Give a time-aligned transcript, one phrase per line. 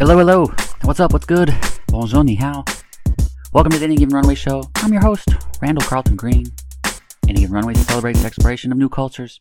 [0.00, 0.46] Hello, hello.
[0.84, 1.12] What's up?
[1.12, 1.54] What's good?
[1.88, 2.64] Bonjour, ni hao.
[3.52, 4.62] Welcome to the Any Given Runway Show.
[4.76, 5.28] I'm your host,
[5.60, 6.46] Randall Carlton Green.
[7.28, 9.40] Any Given Runway celebrates the exploration of new cultures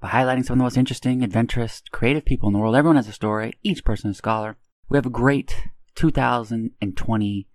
[0.00, 2.74] by highlighting some of the most interesting, adventurous, creative people in the world.
[2.74, 3.52] Everyone has a story.
[3.62, 4.56] Each person is a scholar.
[4.88, 7.46] We have a great 2020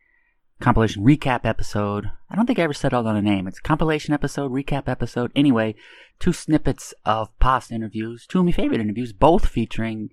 [0.61, 2.09] compilation recap episode.
[2.29, 3.49] I don't think I ever settled on a name.
[3.49, 5.33] It's compilation episode, recap episode.
[5.35, 5.75] Anyway,
[6.19, 10.11] two snippets of past interviews, two of my favorite interviews, both featuring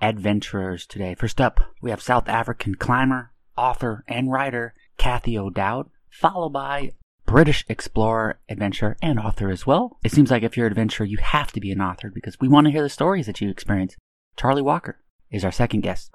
[0.00, 1.14] adventurers today.
[1.14, 6.92] First up, we have South African climber, author, and writer Cathy O'Dowd, followed by
[7.26, 9.98] British explorer, adventurer, and author as well.
[10.02, 12.48] It seems like if you're an adventurer, you have to be an author because we
[12.48, 13.96] want to hear the stories that you experience.
[14.36, 14.98] Charlie Walker
[15.30, 16.10] is our second guest.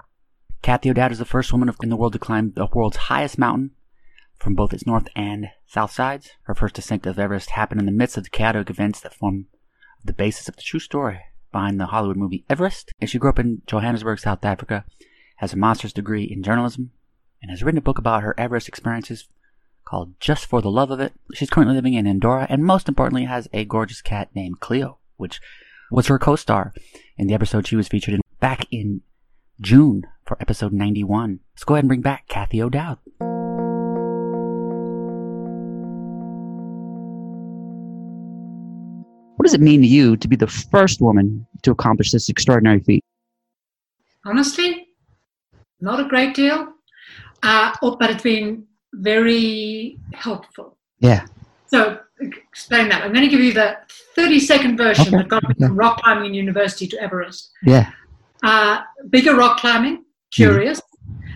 [0.62, 3.72] Cathy O'Dowd is the first woman in the world to climb the world's highest mountain
[4.40, 6.32] from both its north and south sides.
[6.44, 9.48] Her first ascent of Everest happened in the midst of the chaotic events that form
[10.04, 11.22] the basis of the true story
[11.54, 12.92] behind the Hollywood movie Everest.
[13.00, 14.84] And she grew up in Johannesburg, South Africa,
[15.38, 16.92] has a master's degree in journalism,
[17.42, 19.30] and has written a book about her Everest experiences
[19.86, 21.14] called Just for the Love of It.
[21.34, 25.40] She's currently living in Andorra, and most importantly, has a gorgeous cat named Cleo, which
[25.92, 26.74] was her co-star
[27.18, 29.02] in the episode she was featured in back in
[29.62, 31.40] June for episode 91.
[31.54, 32.98] Let's go ahead and bring back Cathy O'Dowd.
[39.44, 42.80] What does it mean to you to be the first woman to accomplish this extraordinary
[42.80, 43.04] feat?
[44.26, 44.88] Honestly,
[45.82, 46.72] not a great deal,
[47.44, 50.78] uh, but it's been very helpful.
[51.00, 51.26] Yeah.
[51.68, 53.04] So, explain that.
[53.04, 53.76] I'm going to give you the
[54.16, 57.52] 30 second version Okay, that got me from rock climbing university to Everest.
[57.64, 57.92] Yeah.
[58.44, 60.82] Uh, bigger rock climbing, curious.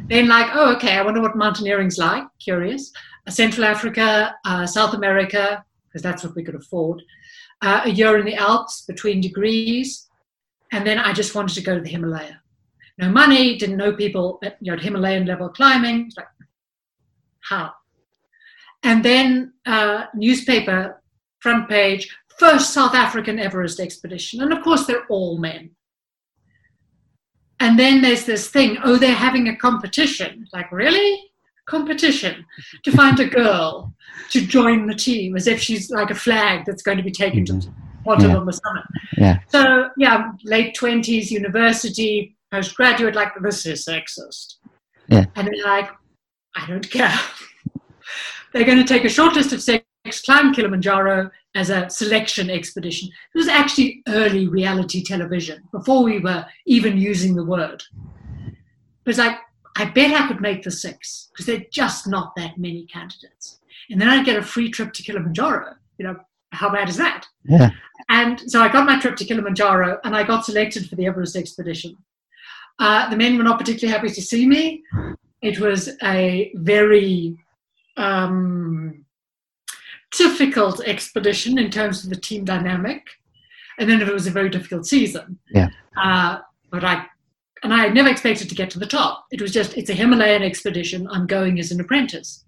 [0.08, 2.90] Then, like, oh, okay, I wonder what mountaineering's like, curious.
[3.28, 7.04] Uh, Central Africa, uh, South America, because that's what we could afford.
[7.62, 10.08] Uh, a year in the Alps, between degrees.
[10.72, 12.40] And then I just wanted to go to the Himalaya.
[12.98, 16.12] No money, didn't know people at, you know, Himalayan level climbing.
[16.16, 16.28] Like,
[17.42, 17.74] how?
[18.84, 21.02] And then uh, newspaper
[21.40, 24.42] front page, first South African Everest expedition.
[24.42, 25.72] And of course, they're all men.
[27.60, 30.48] And then there's this thing, oh, they're having a competition.
[30.54, 31.27] Like, really?
[31.68, 32.46] Competition
[32.84, 33.94] to find a girl
[34.32, 37.46] to join the team as if she's like a flag that's going to be taken
[37.46, 38.04] to mm-hmm.
[38.04, 38.38] wanted Yeah.
[38.38, 38.84] on the summit.
[39.18, 39.40] Yeah.
[39.50, 44.56] So, yeah, late 20s, university, postgraduate, like, this is sexist.
[45.10, 45.26] Yeah.
[45.36, 45.90] And they're like,
[46.56, 47.18] I don't care.
[48.54, 49.86] they're going to take a short list of sex,
[50.26, 53.10] climb Kilimanjaro as a selection expedition.
[53.34, 57.84] It was actually early reality television before we were even using the word.
[58.48, 58.56] It
[59.06, 59.38] was like,
[59.78, 63.60] I bet I could make the six because there are just not that many candidates.
[63.90, 65.76] And then I'd get a free trip to Kilimanjaro.
[65.98, 66.18] You know,
[66.52, 67.28] how bad is that?
[67.44, 67.70] Yeah.
[68.10, 71.36] And so I got my trip to Kilimanjaro and I got selected for the Everest
[71.36, 71.96] expedition.
[72.80, 74.84] Uh, the men were not particularly happy to see me.
[75.42, 77.38] It was a very
[77.98, 79.06] um,
[80.12, 83.08] difficult expedition in terms of the team dynamic.
[83.80, 85.38] And then it was a very difficult season.
[85.52, 85.70] Yeah.
[85.96, 86.40] Uh,
[86.72, 87.06] but I,
[87.88, 89.26] I never expected to get to the top.
[89.32, 91.08] It was just, it's a Himalayan expedition.
[91.10, 92.44] I'm going as an apprentice.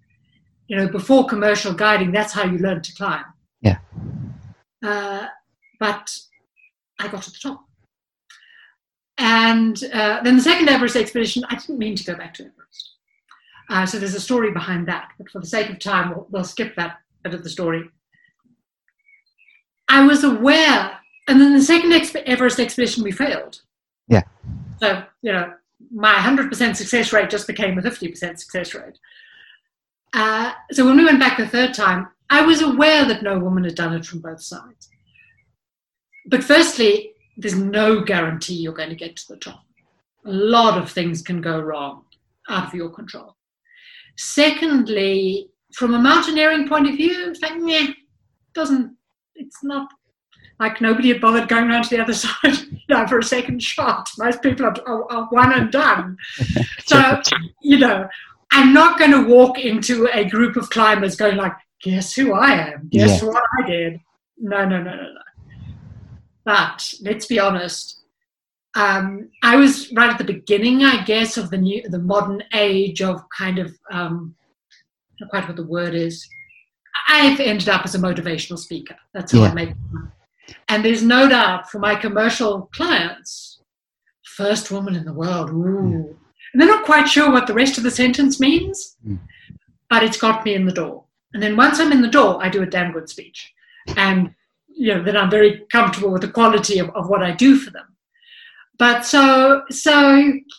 [0.68, 3.24] You know, before commercial guiding, that's how you learn to climb.
[3.62, 3.78] Yeah.
[4.84, 5.26] Uh,
[5.78, 6.14] but
[6.98, 7.64] I got to the top.
[9.16, 12.90] And uh, then the second Everest expedition, I didn't mean to go back to Everest.
[13.70, 15.10] Uh, so there's a story behind that.
[15.16, 17.88] But for the sake of time, we'll, we'll skip that bit of the story.
[19.88, 21.92] I was aware, and then the second
[22.26, 23.62] Everest expedition, we failed.
[24.06, 24.22] Yeah.
[24.80, 25.52] So, you know,
[25.92, 28.98] my 100% success rate just became a 50% success rate.
[30.12, 33.64] Uh, so when we went back the third time, I was aware that no woman
[33.64, 34.88] had done it from both sides.
[36.26, 39.64] But firstly, there's no guarantee you're going to get to the top.
[40.26, 42.04] A lot of things can go wrong
[42.48, 43.36] out of your control.
[44.16, 47.86] Secondly, from a mountaineering point of view, it's like, yeah,
[48.54, 48.96] doesn't,
[49.34, 49.90] it's not
[50.60, 53.62] like nobody had bothered going around to the other side you know, for a second
[53.62, 54.08] shot.
[54.18, 56.16] Most people are, are, are one and done.
[56.86, 57.20] So,
[57.62, 58.08] you know,
[58.52, 61.52] I'm not going to walk into a group of climbers going like,
[61.82, 62.88] guess who I am?
[62.90, 63.28] Guess Yeah.
[63.28, 64.00] what I did?
[64.38, 65.20] No, no, no, no, no.
[66.44, 68.00] But let's be honest.
[68.74, 73.02] Um, I was right at the beginning, I guess, of the new, the modern age
[73.02, 74.34] of kind of, um,
[75.20, 76.28] know quite what the word is.
[77.08, 78.96] I've ended up as a motivational speaker.
[79.14, 79.50] That's how Yeah.
[79.50, 79.74] I make.
[79.92, 80.08] money.
[80.68, 83.60] And there's no doubt for my commercial clients,
[84.24, 85.50] first woman in the world.
[85.50, 86.16] Ooh.
[86.52, 89.18] And they're not quite sure what the rest of the sentence means, Mm.
[89.88, 91.04] but it's got me in the door.
[91.32, 93.52] And then once I'm in the door, I do a damn good speech.
[93.96, 94.34] And
[94.68, 97.70] you know, then I'm very comfortable with the quality of, of what I do for
[97.70, 97.86] them.
[98.78, 99.94] but so so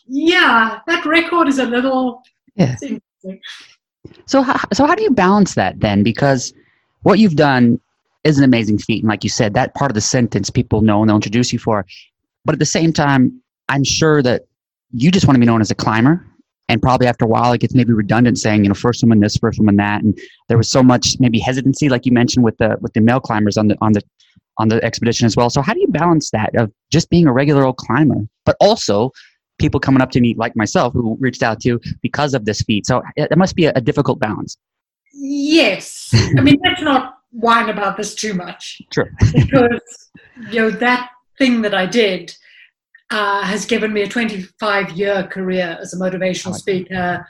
[0.07, 2.21] yeah, that record is a little
[2.55, 2.75] yeah.
[4.25, 6.03] So how, so how do you balance that then?
[6.03, 6.53] Because
[7.03, 7.79] what you've done
[8.23, 11.01] is an amazing feat, and like you said, that part of the sentence people know
[11.01, 11.85] and they'll introduce you for.
[12.45, 14.43] But at the same time, I'm sure that
[14.91, 16.25] you just want to be known as a climber,
[16.69, 19.37] and probably after a while, it gets maybe redundant saying, you know, first woman this,
[19.37, 22.77] first woman that, and there was so much maybe hesitancy, like you mentioned with the
[22.81, 24.01] with the male climbers on the on the
[24.57, 25.49] on the expedition as well.
[25.49, 29.11] So how do you balance that of just being a regular old climber, but also
[29.59, 32.61] people coming up to me like myself who reached out to you because of this
[32.61, 32.85] feat.
[32.85, 34.57] So it, must be a, a difficult balance.
[35.13, 36.09] Yes.
[36.37, 38.81] I mean, let's not whine about this too much.
[38.93, 39.09] Sure.
[39.33, 40.11] because,
[40.49, 42.33] you know, that thing that I did
[43.11, 47.25] uh, has given me a 25 year career as a motivational speaker,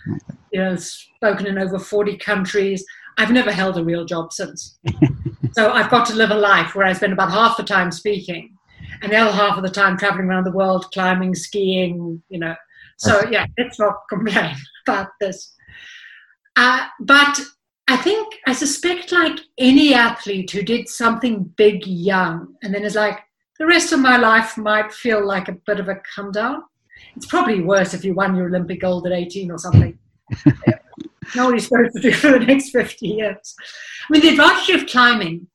[0.52, 2.86] you know, spoken in over 40 countries.
[3.18, 4.80] I've never held a real job since.
[5.54, 8.56] so I've got to live a life where I spend about half the time speaking
[9.02, 12.56] and the other half of the time traveling around the world, climbing, skiing, you know.
[12.98, 14.56] So yeah, let's not complain
[14.88, 15.56] about this.
[16.56, 17.40] Uh, but
[17.92, 22.96] I think I suspect, like any athlete who did something big young, and then is
[22.96, 23.20] like,
[23.60, 26.64] the rest of my life might feel like a bit of a come down.
[27.18, 30.00] It's probably worse if you won your Olympic gold at 18 or something.
[31.36, 33.56] Not what you're supposed to do for the next 50 years.
[34.10, 35.48] I mean, the advantage of climbing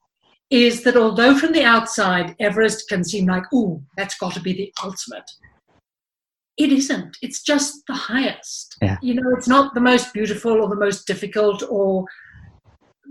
[0.51, 4.53] is that although from the outside Everest can seem like, oh, that's got to be
[4.53, 5.31] the ultimate,
[6.57, 7.17] it isn't.
[7.23, 8.77] It's just the highest.
[8.81, 8.97] Yeah.
[9.03, 12.05] You know, it's not the most beautiful or the most difficult or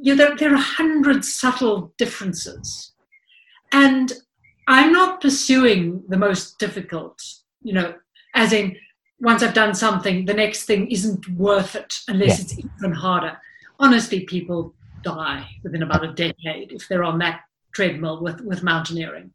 [0.01, 2.93] you know, there, there are a hundred subtle differences.
[3.71, 4.13] And
[4.67, 7.21] I'm not pursuing the most difficult,
[7.61, 7.95] you know,
[8.33, 8.75] as in
[9.19, 12.43] once I've done something, the next thing isn't worth it unless yeah.
[12.43, 13.37] it's even harder.
[13.79, 17.41] Honestly, people die within about a decade if they're on that
[17.73, 19.31] treadmill with, with mountaineering.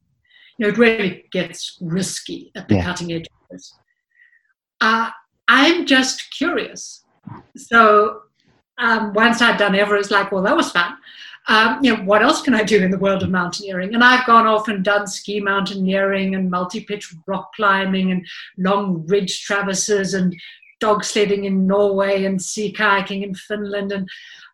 [0.58, 2.84] You know, it really gets risky at the yeah.
[2.84, 3.74] cutting edge of this.
[4.80, 5.10] Uh,
[5.48, 7.04] I'm just curious.
[7.56, 8.22] So
[8.80, 10.96] um, once I'd done Everest, like, well, that was fun.
[11.48, 13.94] Um, you know, what else can I do in the world of mountaineering?
[13.94, 18.26] And I've gone off and done ski mountaineering and multi-pitch rock climbing and
[18.58, 20.34] long ridge traverses and
[20.80, 23.92] dog sledding in Norway and sea kayaking in Finland.
[23.92, 24.08] And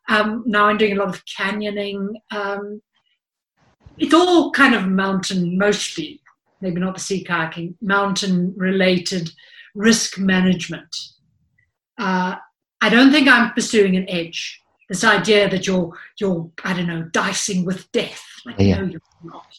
[0.08, 2.14] um, now I'm doing a lot of canyoning.
[2.30, 2.80] Um,
[3.98, 6.20] it's all kind of mountain, mostly,
[6.60, 9.30] maybe not the sea kayaking, mountain related
[9.74, 10.94] risk management.
[11.98, 12.36] Uh,
[12.80, 14.62] I don't think I'm pursuing an edge.
[14.88, 18.24] This idea that you're, you're I don't know, dicing with death.
[18.44, 18.80] Like, yeah.
[18.80, 19.58] no, you're not.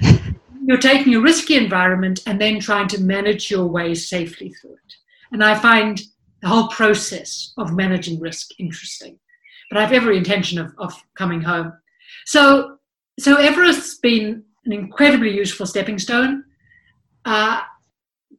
[0.64, 4.94] you're taking a risky environment and then trying to manage your way safely through it.
[5.32, 6.00] And I find
[6.42, 9.18] the whole process of managing risk interesting
[9.68, 11.72] but I have every intention of, of coming home.
[12.24, 12.78] So,
[13.18, 16.44] so Everest's been an incredibly useful stepping stone,
[17.24, 17.62] uh,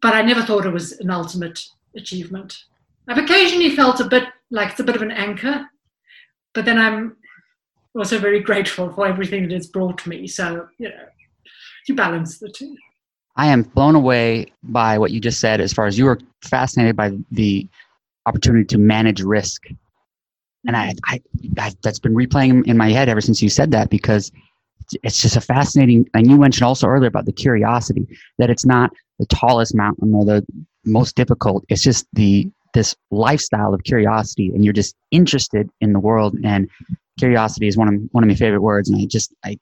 [0.01, 1.59] but I never thought it was an ultimate
[1.95, 2.57] achievement.
[3.07, 5.65] I've occasionally felt a bit like it's a bit of an anchor,
[6.53, 7.17] but then I'm
[7.95, 10.27] also very grateful for everything that it's brought me.
[10.27, 11.05] So, you know,
[11.87, 12.75] you balance the two.
[13.35, 16.95] I am blown away by what you just said as far as you were fascinated
[16.95, 17.67] by the
[18.25, 19.67] opportunity to manage risk
[20.67, 21.21] and I, I,
[21.57, 24.31] I, that's been replaying in my head ever since you said that because
[25.01, 26.07] it's just a fascinating.
[26.13, 28.05] And you mentioned also earlier about the curiosity
[28.37, 30.45] that it's not the tallest mountain or the
[30.85, 31.65] most difficult.
[31.69, 36.35] It's just the this lifestyle of curiosity, and you're just interested in the world.
[36.43, 36.69] And
[37.19, 38.89] curiosity is one of one of my favorite words.
[38.89, 39.57] And I just I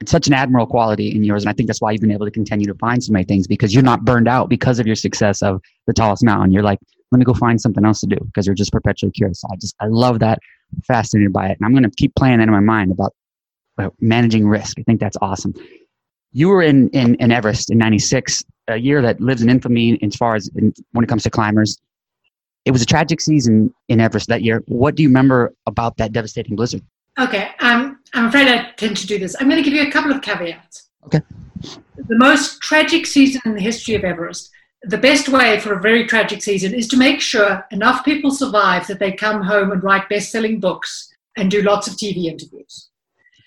[0.00, 2.26] it's such an admirable quality in yours and i think that's why you've been able
[2.26, 4.94] to continue to find so many things because you're not burned out because of your
[4.94, 6.78] success of the tallest mountain you're like
[7.12, 9.40] let me go find something else to do because you're just perpetually curious.
[9.40, 10.38] so I just, I love that,
[10.86, 11.56] fascinated by it.
[11.58, 13.14] And I'm going to keep playing that in my mind about,
[13.78, 14.78] about managing risk.
[14.78, 15.54] I think that's awesome.
[16.32, 20.16] You were in, in, in Everest in 96, a year that lives in infamy as
[20.16, 21.78] far as in, when it comes to climbers.
[22.66, 24.62] It was a tragic season in Everest that year.
[24.66, 26.82] What do you remember about that devastating blizzard?
[27.18, 29.34] Okay, um, I'm afraid I tend to do this.
[29.40, 30.90] I'm going to give you a couple of caveats.
[31.06, 31.22] Okay.
[31.96, 34.50] The most tragic season in the history of Everest
[34.86, 38.86] the best way for a very tragic season is to make sure enough people survive
[38.86, 42.88] that they come home and write best selling books and do lots of TV interviews.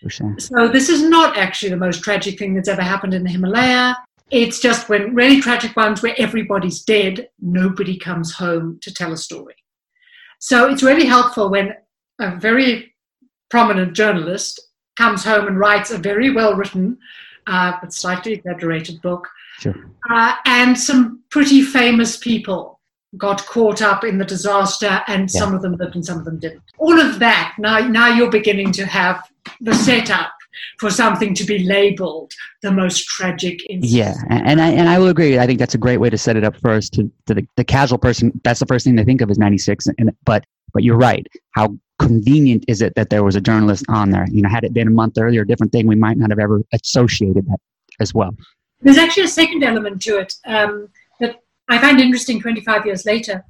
[0.08, 0.36] Sure.
[0.38, 3.96] So, this is not actually the most tragic thing that's ever happened in the Himalaya.
[4.32, 9.18] It's just when really tragic ones where everybody's dead, nobody comes home to tell a
[9.18, 9.56] story.
[10.40, 11.74] So, it's really helpful when
[12.20, 12.94] a very
[13.50, 14.60] prominent journalist
[14.98, 16.98] comes home and writes a very well written,
[17.48, 19.28] uh, but slightly exaggerated book
[19.60, 19.76] Sure.
[20.10, 22.80] Uh, and some pretty famous people
[23.18, 25.40] got caught up in the disaster, and yeah.
[25.40, 26.62] some of them lived and some of them didn't.
[26.78, 29.28] All of that, now, now you're beginning to have
[29.62, 30.32] the setup
[30.80, 33.86] for something to be labeled the most tragic incident.
[33.86, 35.40] Yeah, and I and I will agree.
[35.40, 37.64] I think that's a great way to set it up first to, to the, the
[37.64, 38.32] casual person.
[38.44, 39.88] That's the first thing they think of is '96.
[39.98, 41.26] And but but you're right.
[41.52, 44.28] How convenient is it that there was a journalist on there?
[44.32, 46.40] You know, had it been a month earlier, a different thing, we might not have
[46.40, 47.60] ever associated that
[48.00, 48.36] as well.
[48.82, 50.90] There's actually a second element to it um,
[51.20, 53.44] that I find interesting 25 years later.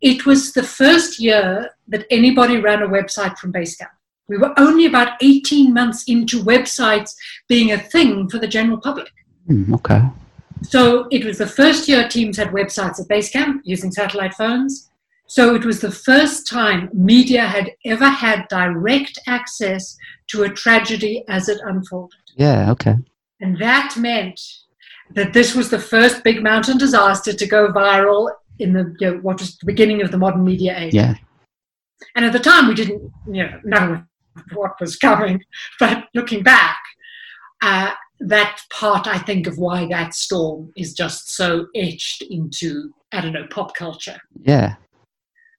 [0.00, 3.90] It was the first year that anybody ran a website from Basecamp.
[4.32, 7.14] We were only about 18 months into websites
[7.48, 9.10] being a thing for the general public.
[9.46, 10.00] Mm, okay.
[10.62, 14.88] So it was the first year teams had websites at Basecamp using satellite phones.
[15.26, 19.98] So it was the first time media had ever had direct access
[20.28, 22.18] to a tragedy as it unfolded.
[22.36, 22.96] Yeah, okay.
[23.42, 24.40] And that meant
[25.10, 29.16] that this was the first big mountain disaster to go viral in the you know,
[29.18, 30.94] what was the beginning of the modern media age.
[30.94, 31.16] Yeah.
[32.14, 34.04] And at the time, we didn't you know, know
[34.54, 35.42] what was coming.
[35.78, 36.78] But looking back,
[37.62, 43.20] uh, that part, I think, of why that storm is just so etched into, I
[43.20, 44.18] don't know, pop culture.
[44.42, 44.76] Yeah.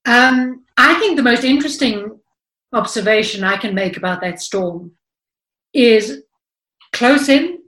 [0.05, 2.19] Um, I think the most interesting
[2.73, 4.91] observation I can make about that storm
[5.73, 6.23] is
[6.91, 7.59] close in.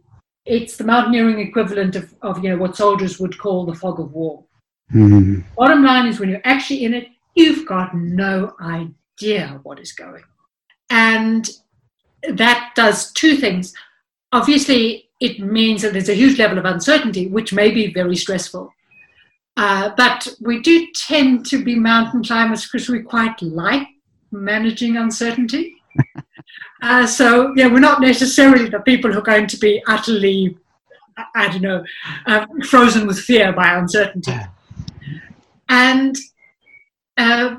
[0.45, 4.11] It's the mountaineering equivalent of, of you know what soldiers would call the fog of
[4.11, 4.45] war.
[4.93, 5.41] Mm-hmm.
[5.57, 10.23] Bottom line is when you're actually in it, you've got no idea what is going
[10.23, 10.34] on.
[10.89, 11.49] And
[12.33, 13.73] that does two things.
[14.31, 18.71] Obviously, it means that there's a huge level of uncertainty, which may be very stressful.
[19.57, 23.87] Uh, but we do tend to be mountain climbers because we quite like
[24.31, 25.75] managing uncertainty.
[26.81, 30.57] uh, so, yeah, we're not necessarily the people who are going to be utterly,
[31.33, 31.85] I don't know,
[32.25, 34.37] uh, frozen with fear by uncertainty.
[35.69, 36.17] And,
[37.17, 37.57] uh,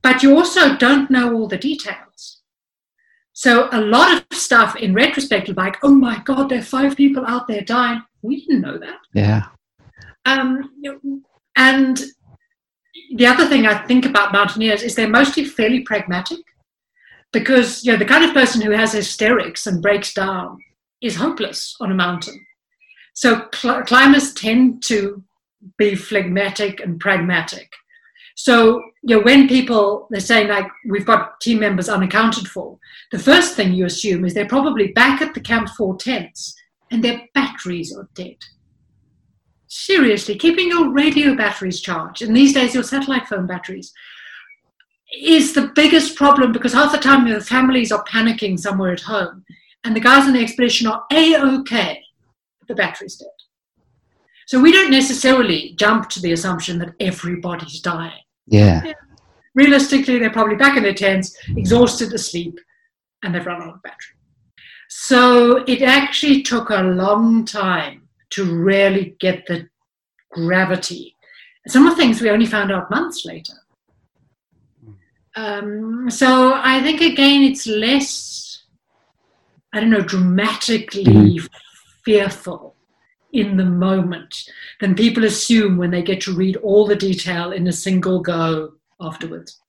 [0.00, 2.35] but you also don't know all the details.
[3.36, 7.22] So a lot of stuff in retrospect, like, oh my God, there are five people
[7.26, 8.00] out there dying.
[8.22, 8.96] We didn't know that.
[9.12, 9.48] Yeah.
[10.24, 10.70] Um,
[11.54, 12.00] and
[13.14, 16.38] the other thing I think about mountaineers is they're mostly fairly pragmatic
[17.30, 20.56] because you know the kind of person who has hysterics and breaks down
[21.02, 22.40] is hopeless on a mountain.
[23.12, 25.22] So cl- climbers tend to
[25.76, 27.70] be phlegmatic and pragmatic.
[28.36, 32.78] So you know when people they're saying like we've got team members unaccounted for,
[33.10, 36.54] the first thing you assume is they're probably back at the Camp 4 tents
[36.90, 38.36] and their batteries are dead.
[39.68, 43.92] Seriously, keeping your radio batteries charged, and these days your satellite phone batteries,
[45.18, 49.44] is the biggest problem because half the time the families are panicking somewhere at home,
[49.82, 52.02] and the guys on the expedition are a okay,
[52.68, 53.28] the battery's dead.
[54.46, 58.25] So we don't necessarily jump to the assumption that everybody's dying.
[58.46, 58.82] Yeah.
[58.84, 58.92] yeah.
[59.54, 62.58] Realistically, they're probably back in their tents, exhausted, asleep,
[63.22, 64.16] and they've run out of battery.
[64.88, 69.68] So it actually took a long time to really get the
[70.32, 71.16] gravity.
[71.68, 73.54] Some of the things we only found out months later.
[75.34, 78.64] Um, so I think again it's less,
[79.72, 81.46] I don't know, dramatically mm-hmm.
[82.04, 82.65] fearful
[83.36, 84.44] in the moment
[84.80, 88.72] than people assume when they get to read all the detail in a single go
[89.00, 89.60] afterwards.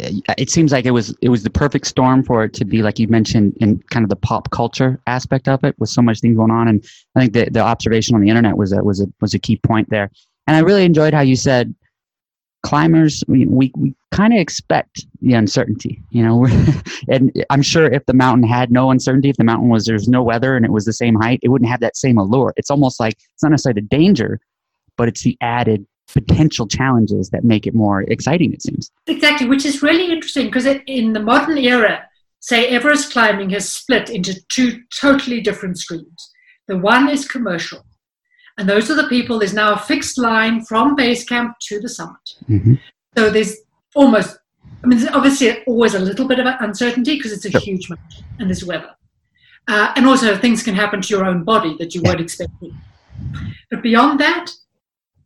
[0.00, 2.82] Uh, it seems like it was it was the perfect storm for it to be
[2.82, 6.20] like you mentioned in kind of the pop culture aspect of it with so much
[6.20, 6.66] things going on.
[6.66, 9.38] And i think the, the observation on the internet was a was a was a
[9.38, 10.10] key point there.
[10.46, 11.74] And i really enjoyed how you said
[12.64, 16.46] climbers we we, kind of expect the uncertainty you know
[17.08, 20.22] and i'm sure if the mountain had no uncertainty if the mountain was there's no
[20.22, 23.00] weather and it was the same height it wouldn't have that same allure it's almost
[23.00, 24.40] like it's not necessarily the danger
[24.96, 28.90] but it's the added potential challenges that make it more exciting, it seems.
[29.06, 32.06] Exactly, which is really interesting because in the modern era,
[32.40, 36.30] say Everest climbing has split into two totally different streams.
[36.68, 37.84] The one is commercial,
[38.58, 41.88] and those are the people, there's now a fixed line from base camp to the
[41.88, 42.36] summit.
[42.48, 42.74] Mm-hmm.
[43.16, 43.56] So there's
[43.94, 44.38] almost,
[44.82, 48.24] I mean, there's obviously always a little bit of uncertainty because it's a huge mountain
[48.38, 48.94] and there's weather.
[49.66, 52.10] Uh, and also, things can happen to your own body that you yeah.
[52.10, 52.76] weren't expecting.
[53.70, 54.50] But beyond that,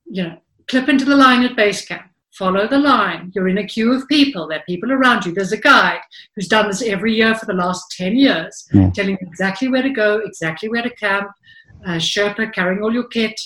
[0.06, 2.08] you know, clip into the line at base camp.
[2.38, 3.32] Follow the line.
[3.34, 4.46] You're in a queue of people.
[4.46, 5.32] There are people around you.
[5.32, 5.98] There's a guide
[6.36, 8.90] who's done this every year for the last 10 years, yeah.
[8.90, 11.28] telling you exactly where to go, exactly where to camp,
[11.84, 13.40] uh, Sherpa carrying all your kit.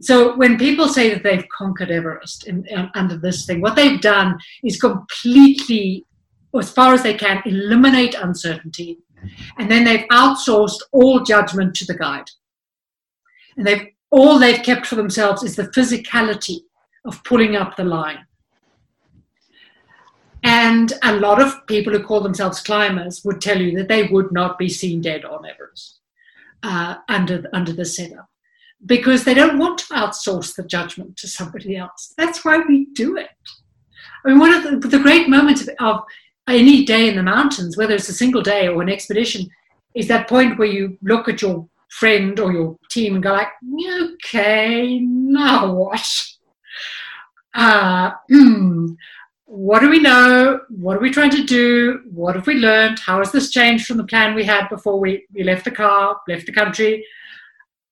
[0.00, 4.00] So when people say that they've conquered Everest in, in, under this thing, what they've
[4.00, 6.06] done is completely,
[6.58, 9.00] as far as they can, eliminate uncertainty.
[9.58, 12.30] And then they've outsourced all judgment to the guide.
[13.58, 16.60] And they've all they've kept for themselves is the physicality
[17.04, 18.26] of pulling up the line.
[20.42, 24.30] And a lot of people who call themselves climbers would tell you that they would
[24.30, 26.00] not be seen dead on Everest
[26.62, 28.28] uh, under, under the setup
[28.84, 32.12] because they don't want to outsource the judgment to somebody else.
[32.18, 33.30] That's why we do it.
[34.24, 36.04] I mean, one of the, the great moments of, of
[36.46, 39.48] any day in the mountains, whether it's a single day or an expedition,
[39.94, 43.48] is that point where you look at your friend or your team and go like,
[44.02, 46.26] okay, now what?
[47.54, 48.94] Uh, hmm,
[49.44, 50.60] what do we know?
[50.68, 52.00] What are we trying to do?
[52.10, 52.98] What have we learned?
[52.98, 56.20] How has this changed from the plan we had before we, we left the car,
[56.26, 57.06] left the country?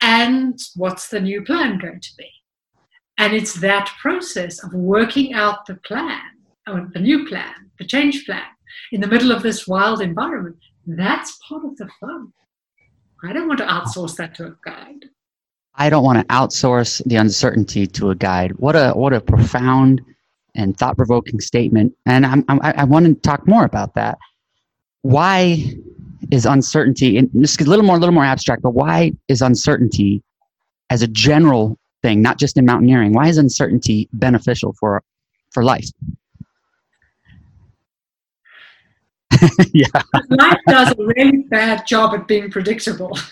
[0.01, 2.29] And what's the new plan going to be?
[3.19, 6.21] And it's that process of working out the plan,
[6.67, 8.43] or the new plan, the change plan,
[8.91, 10.57] in the middle of this wild environment.
[10.87, 12.33] That's part of the fun.
[13.23, 15.05] I don't want to outsource that to a guide.
[15.75, 18.53] I don't want to outsource the uncertainty to a guide.
[18.57, 20.03] What a what a profound
[20.55, 21.95] and thought provoking statement.
[22.07, 24.19] And I'm, I'm, i want to talk more about that.
[25.03, 25.75] Why
[26.31, 29.43] is uncertainty, and this is a little more, a little more abstract, but why is
[29.43, 30.23] uncertainty
[30.91, 35.03] as a general thing, not just in mountaineering, why is uncertainty beneficial for,
[35.51, 35.89] for life?
[39.73, 39.87] yeah.
[40.31, 43.19] Life does a really bad job at being predictable.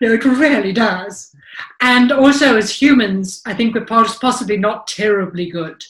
[0.00, 1.34] no, it really does.
[1.80, 5.82] And also, as humans, I think we're possibly not terribly good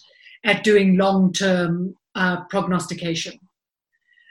[0.44, 3.38] at doing long term uh, prognostication.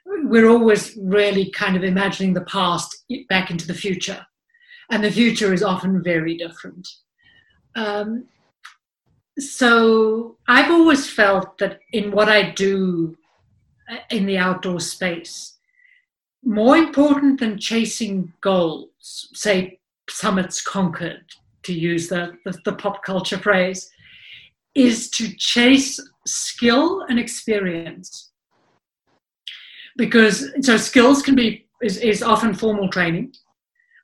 [0.05, 4.25] We're always really kind of imagining the past back into the future,
[4.89, 6.87] and the future is often very different.
[7.75, 8.25] Um,
[9.37, 13.15] so I've always felt that in what I do
[13.89, 15.56] uh, in the outdoor space,
[16.43, 19.79] more important than chasing goals, say
[20.09, 21.25] summits conquered,
[21.63, 23.89] to use the, the, the pop culture phrase,
[24.75, 28.31] is to chase skill and experience.
[29.97, 33.33] Because so skills can be is, is often formal training,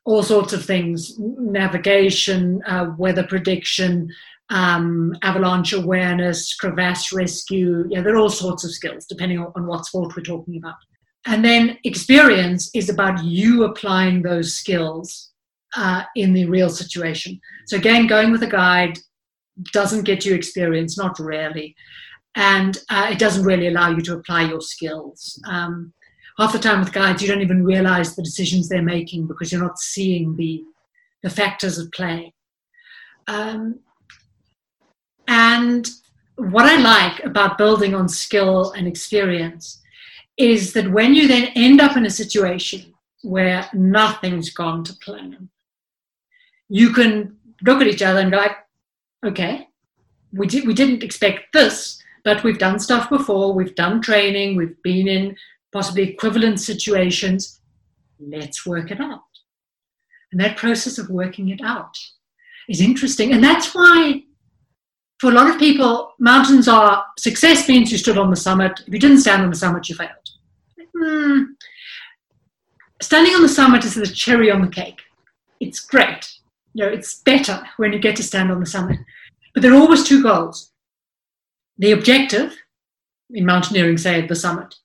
[0.04, 4.10] all sorts of things, navigation, uh, weather prediction,
[4.50, 7.84] um, avalanche awareness, crevasse rescue.
[7.88, 10.74] Yeah, there are all sorts of skills depending on, on what sport we're talking about.
[11.26, 15.32] And then experience is about you applying those skills
[15.76, 17.40] uh, in the real situation.
[17.66, 18.98] So again, going with a guide,
[19.72, 21.74] doesn't get you experience, not really.
[22.36, 25.40] And uh, it doesn't really allow you to apply your skills.
[25.48, 25.92] Um,
[26.38, 29.62] half the time with guides, you don't even realize the decisions they're making because you're
[29.62, 30.62] not seeing the,
[31.22, 32.34] the factors at play.
[33.28, 33.80] Um,
[35.28, 35.88] and
[36.36, 39.80] what I like about building on skill and experience
[40.36, 42.92] is that when you then end up in a situation
[43.22, 45.48] where nothing's gone to plan,
[46.68, 48.56] you can look at each other and go like,
[49.24, 49.68] okay,
[50.32, 54.80] we, did, we didn't expect this, but we've done stuff before, we've done training, we've
[54.82, 55.36] been in
[55.72, 57.60] possibly equivalent situations.
[58.18, 59.20] Let's work it out.
[60.32, 61.96] And that process of working it out
[62.68, 63.32] is interesting.
[63.32, 64.22] And that's why,
[65.20, 68.80] for a lot of people, mountains are success means you stood on the summit.
[68.86, 70.10] If you didn't stand on the summit, you failed.
[70.96, 71.42] Hmm.
[73.02, 75.00] Standing on the summit is the cherry on the cake.
[75.60, 76.34] It's great
[76.74, 78.98] you know, it's better when you get to stand on the summit.
[79.54, 80.70] But there are always two goals
[81.78, 82.56] the objective,
[83.32, 84.76] in mountaineering, say at the summit,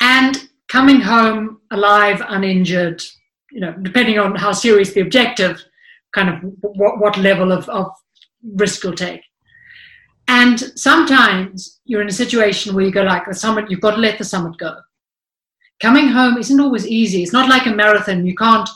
[0.00, 3.02] and coming home alive, uninjured,
[3.50, 5.64] you know, depending on how serious the objective,
[6.14, 7.90] kind of what, what level of, of
[8.54, 9.22] risk you'll take.
[10.28, 14.00] And sometimes you're in a situation where you go like the summit, you've got to
[14.00, 14.76] let the summit go.
[15.82, 17.24] Coming home isn't always easy.
[17.24, 18.24] It's not like a marathon.
[18.24, 18.68] You can't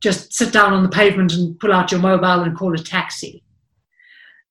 [0.00, 3.42] just sit down on the pavement and pull out your mobile and call a taxi.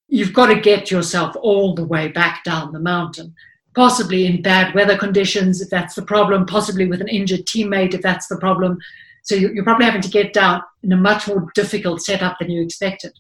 [0.10, 3.34] You've got to get yourself all the way back down the mountain,
[3.76, 8.02] possibly in bad weather conditions if that's the problem, possibly with an injured teammate if
[8.02, 8.78] that's the problem.
[9.24, 12.62] So you're probably having to get down in a much more difficult setup than you
[12.62, 13.14] expected.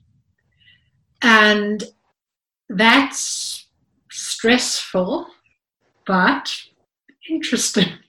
[1.21, 1.81] And
[2.67, 3.67] that's
[4.09, 5.27] stressful,
[6.05, 6.53] but
[7.29, 8.00] interesting.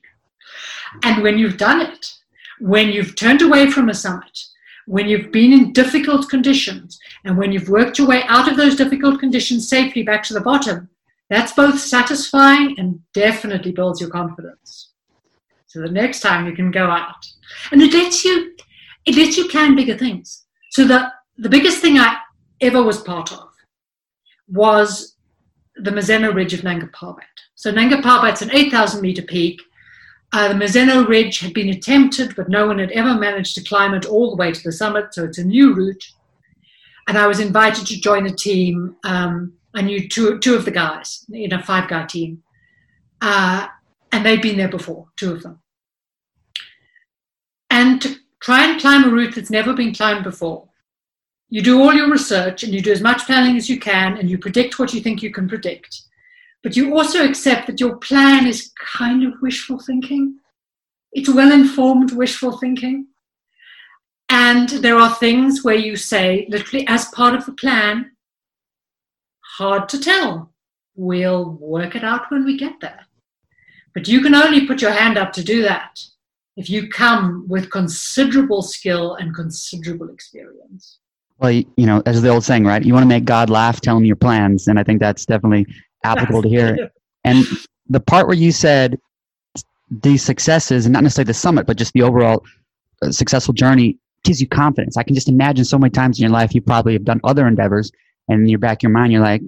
[1.02, 2.14] And when you've done it,
[2.60, 4.38] when you've turned away from a summit,
[4.86, 8.76] when you've been in difficult conditions, and when you've worked your way out of those
[8.76, 10.88] difficult conditions safely back to the bottom,
[11.30, 14.90] that's both satisfying and definitely builds your confidence.
[15.66, 17.26] So the next time you can go out.
[17.70, 18.54] And it lets you
[19.06, 20.44] it lets you plan bigger things.
[20.70, 22.18] So the, the biggest thing I
[22.60, 23.48] ever was part of
[24.48, 25.16] was
[25.76, 27.22] the Mazeno Ridge of Nanga Parbat.
[27.54, 29.60] So Nanga Parbat's an 8,000 meter peak
[30.32, 33.92] uh, the Mazeno Ridge had been attempted, but no one had ever managed to climb
[33.92, 36.04] it all the way to the summit, so it's a new route.
[37.06, 38.96] And I was invited to join a team.
[39.04, 42.42] Um, I knew two, two of the guys in a five guy team.
[43.20, 43.66] Uh,
[44.10, 45.58] and they'd been there before, two of them.
[47.70, 50.68] And to try and climb a route that's never been climbed before,
[51.48, 54.30] you do all your research and you do as much planning as you can and
[54.30, 56.02] you predict what you think you can predict.
[56.62, 60.38] But you also accept that your plan is kind of wishful thinking.
[61.12, 63.08] It's well informed wishful thinking.
[64.28, 68.12] And there are things where you say, literally, as part of the plan,
[69.58, 70.52] hard to tell.
[70.94, 73.06] We'll work it out when we get there.
[73.94, 76.00] But you can only put your hand up to do that
[76.56, 80.98] if you come with considerable skill and considerable experience.
[81.38, 82.84] Well, you know, as the old saying, right?
[82.84, 84.68] You want to make God laugh, tell him your plans.
[84.68, 85.66] And I think that's definitely
[86.04, 86.90] applicable to here.
[87.24, 87.44] And
[87.88, 88.98] the part where you said
[90.02, 92.44] these successes, and not necessarily the summit, but just the overall
[93.02, 94.96] uh, successful journey gives you confidence.
[94.96, 97.46] I can just imagine so many times in your life you probably have done other
[97.46, 97.92] endeavors,
[98.28, 99.42] and in your back of your mind, you're like,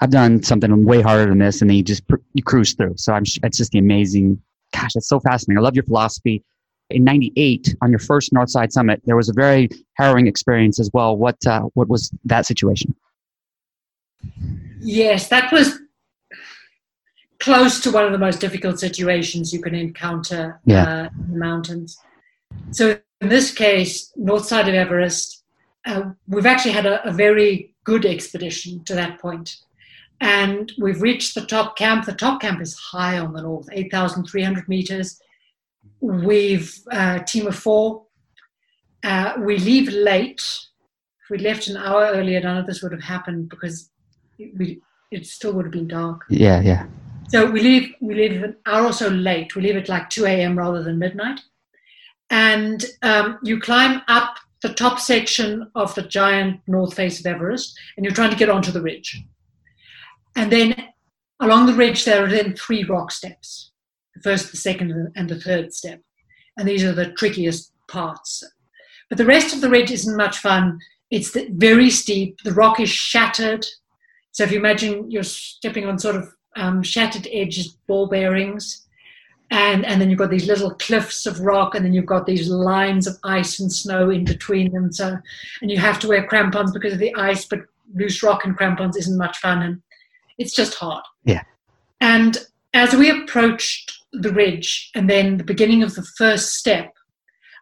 [0.00, 2.02] I've done something way harder than this, and then you just
[2.34, 2.94] you cruise through.
[2.96, 4.40] So I'm, it's just the amazing.
[4.74, 5.58] Gosh, that's so fascinating.
[5.58, 6.44] I love your philosophy.
[6.90, 11.16] In '98, on your first Northside Summit, there was a very harrowing experience as well.
[11.16, 12.94] What uh, what was that situation?
[14.80, 15.78] Yes, that was
[17.38, 20.82] close to one of the most difficult situations you can encounter yeah.
[20.82, 21.98] uh, in the mountains.
[22.70, 25.44] So in this case, north side of Everest,
[25.84, 29.56] uh, we've actually had a, a, very good expedition to that point.
[30.20, 32.06] And we've reached the top camp.
[32.06, 35.20] The top camp is high on the north, 8,300 meters.
[36.00, 38.06] We've uh, team of four.
[39.04, 40.40] Uh, we leave late.
[40.40, 43.90] If we left an hour earlier, none of this would have happened because
[44.38, 46.22] we, it still would have been dark.
[46.28, 46.86] Yeah, yeah.
[47.28, 49.56] So we leave we leave an hour or so late.
[49.56, 50.56] We leave at like 2 a.m.
[50.56, 51.40] rather than midnight.
[52.30, 57.78] And um, you climb up the top section of the giant north face of Everest,
[57.96, 59.22] and you're trying to get onto the ridge.
[60.34, 60.74] And then
[61.40, 63.72] along the ridge, there are then three rock steps
[64.14, 66.00] the first, the second, and the third step.
[66.56, 68.42] And these are the trickiest parts.
[69.08, 70.78] But the rest of the ridge isn't much fun.
[71.10, 73.66] It's very steep, the rock is shattered.
[74.36, 78.86] So if you imagine you're stepping on sort of um, shattered edges, ball bearings,
[79.50, 82.50] and and then you've got these little cliffs of rock, and then you've got these
[82.50, 84.92] lines of ice and snow in between them.
[84.92, 85.16] So,
[85.62, 87.60] and you have to wear crampons because of the ice, but
[87.94, 89.80] loose rock and crampons isn't much fun, and
[90.36, 91.04] it's just hard.
[91.24, 91.44] Yeah.
[92.02, 92.36] And
[92.74, 96.92] as we approached the ridge, and then the beginning of the first step,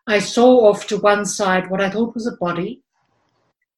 [0.08, 2.82] I saw off to one side what I thought was a body.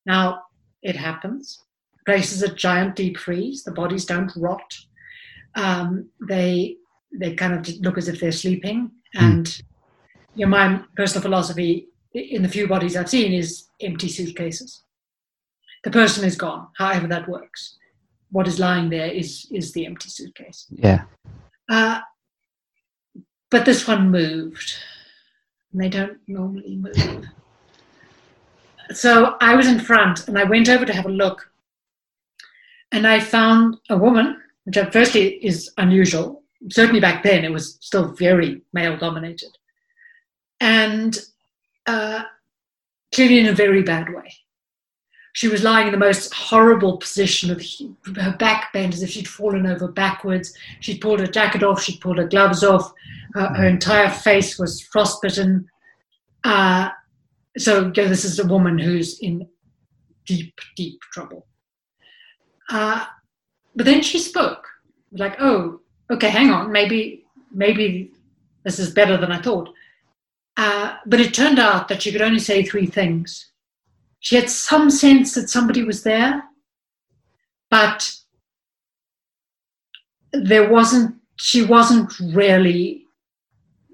[0.06, 0.44] Now,
[0.80, 1.62] it happens.
[2.07, 3.64] Places a giant deep freeze.
[3.64, 4.73] The bodies don't rot
[5.57, 6.77] um, they
[7.19, 8.90] they kind of look as if they're sleeping.
[9.14, 9.25] Hmm.
[9.25, 9.62] And mm.
[10.35, 14.85] you know, my personal philosophy in the few bodies I've seen is empty suitcases.
[15.85, 17.77] The person is gone, however that works.
[18.31, 20.66] What is lying there is is the empty suitcase.
[20.71, 21.05] Yeah.
[21.69, 22.01] Uh,
[23.51, 24.75] but this one moved.
[25.73, 27.27] And they don't normally move.
[28.92, 31.51] so I was in front and I went over to have a look.
[32.92, 36.42] And I found a woman which firstly is unusual.
[36.70, 39.57] Certainly back then, it was still very male dominated.
[40.61, 41.18] And
[41.87, 42.22] uh,
[43.14, 44.33] clearly in a very bad way.
[45.33, 49.29] She was lying in the most horrible position with her back bent as if she'd
[49.29, 50.55] fallen over backwards.
[50.81, 52.92] She'd pulled her jacket off, she'd pulled her gloves off,
[53.35, 55.68] her, her entire face was frostbitten.
[56.42, 56.88] Uh,
[57.59, 59.46] so you know, this is a woman who's in
[60.25, 61.46] deep, deep trouble.
[62.70, 63.05] Uh,
[63.74, 64.66] but then she spoke
[65.12, 68.11] like oh okay hang on maybe maybe
[68.64, 69.68] this is better than i thought.
[70.57, 73.52] Uh, but it turned out that she could only say three things.
[74.20, 76.42] She had some sense that somebody was there
[77.70, 78.12] but
[80.33, 83.06] there wasn't she wasn't really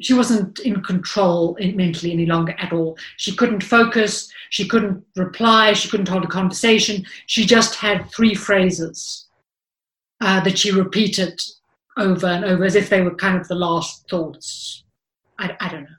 [0.02, 5.72] she wasn't in control mentally any longer at all she couldn't focus she couldn't reply
[5.72, 9.28] she couldn't hold a conversation she just had three phrases
[10.22, 11.40] uh, that she repeated
[11.96, 14.84] over and over as if they were kind of the last thoughts.
[15.38, 15.96] I, I don't know.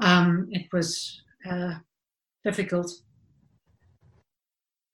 [0.00, 1.74] Um, it was uh,
[2.44, 2.92] difficult.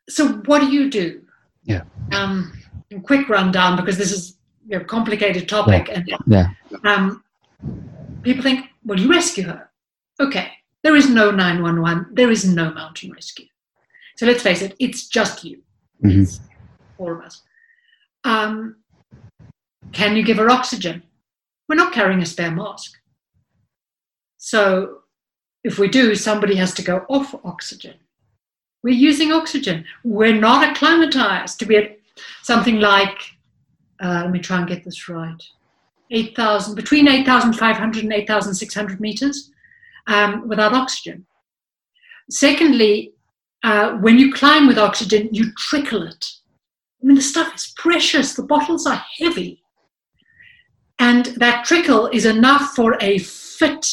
[0.09, 1.23] So, what do you do?
[1.65, 1.83] Yeah.
[2.13, 2.53] Um,
[3.05, 4.37] quick rundown because this is
[4.71, 5.95] a complicated topic, yeah.
[5.95, 6.49] and yeah.
[6.85, 7.25] Um,
[8.23, 9.71] people think, well, you rescue her.
[10.21, 13.47] Okay, there is no 911, there is no mountain rescue.
[14.17, 15.63] So let's face it, it's just you.
[16.05, 16.23] Mm-hmm.
[16.23, 16.41] It's
[16.99, 17.43] all of us.
[18.25, 18.77] Um,
[19.93, 21.03] can you give her oxygen?
[21.69, 22.93] We're not carrying a spare mask.
[24.39, 24.99] So
[25.65, 27.95] if we do, somebody has to go off oxygen.
[28.83, 29.85] We're using oxygen.
[30.03, 31.99] We're not acclimatized to be at
[32.43, 33.19] something like,
[34.03, 35.41] uh, let me try and get this right.
[36.13, 39.51] 8,000, between 8,500 and 8,600 meters
[40.07, 41.27] um, without oxygen.
[42.31, 43.13] Secondly,
[43.63, 46.27] uh, when you climb with oxygen, you trickle it.
[47.03, 49.63] I mean, the stuff is precious, the bottles are heavy.
[50.99, 53.87] And that trickle is enough for a fit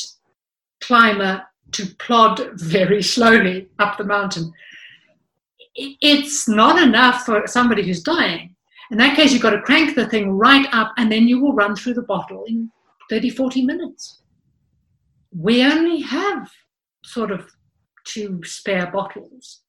[0.82, 4.52] climber to plod very slowly up the mountain.
[5.76, 8.49] It's not enough for somebody who's dying.
[8.92, 11.54] In that case, you've got to crank the thing right up and then you will
[11.54, 12.72] run through the bottle in
[13.10, 14.22] 30, 40 minutes.
[15.32, 16.50] We only have
[17.04, 17.50] sort of
[18.06, 19.62] two spare bottles.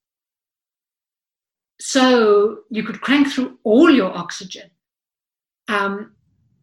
[1.80, 4.70] So you could crank through all your oxygen
[5.68, 6.12] um,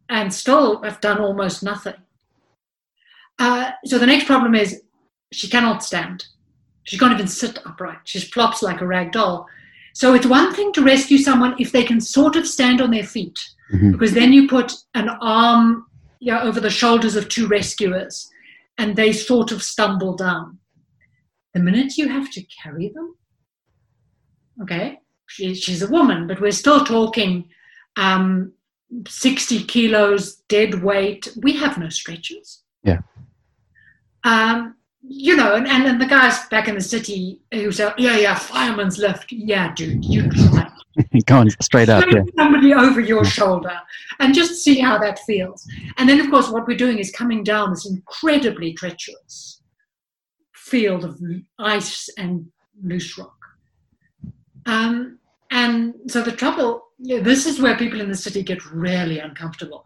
[0.10, 1.96] and still have done almost nothing.
[3.40, 4.82] Uh, so the next problem is
[5.32, 6.26] she cannot stand.
[6.84, 8.00] She can't even sit upright.
[8.06, 9.48] She flops like a rag doll.
[9.98, 13.04] So it's one thing to rescue someone if they can sort of stand on their
[13.04, 13.40] feet,
[13.74, 13.94] mm-hmm.
[13.94, 15.88] because then you put an arm
[16.20, 18.30] you know, over the shoulders of two rescuers
[18.78, 20.60] and they sort of stumble down.
[21.56, 23.16] The minute you have to carry them,
[24.62, 27.50] okay, she, she's a woman, but we're still talking
[27.96, 28.54] um,
[29.08, 31.28] 60 kilos dead weight.
[31.42, 32.62] We have no stretchers.
[32.84, 33.00] Yeah.
[34.24, 34.76] Um,
[35.10, 38.36] you know, and, and, and the guys back in the city who say, yeah, yeah,
[38.36, 39.32] fireman's lift.
[39.32, 40.70] Yeah, dude, you try.
[41.26, 42.04] Going straight up.
[42.12, 42.24] Yeah.
[42.38, 43.80] Somebody over your shoulder
[44.20, 45.68] and just see how that feels.
[45.98, 49.62] And then, of course, what we're doing is coming down this incredibly treacherous
[50.56, 51.20] field of
[51.60, 52.48] ice and
[52.84, 53.38] loose rock.
[54.66, 55.20] Um,
[55.52, 59.86] and so the trouble, yeah, this is where people in the city get really uncomfortable.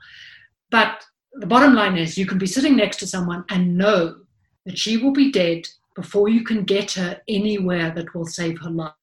[0.72, 1.04] But
[1.34, 4.21] the bottom line is you can be sitting next to someone and know
[4.66, 8.70] that she will be dead before you can get her anywhere that will save her
[8.70, 8.94] life.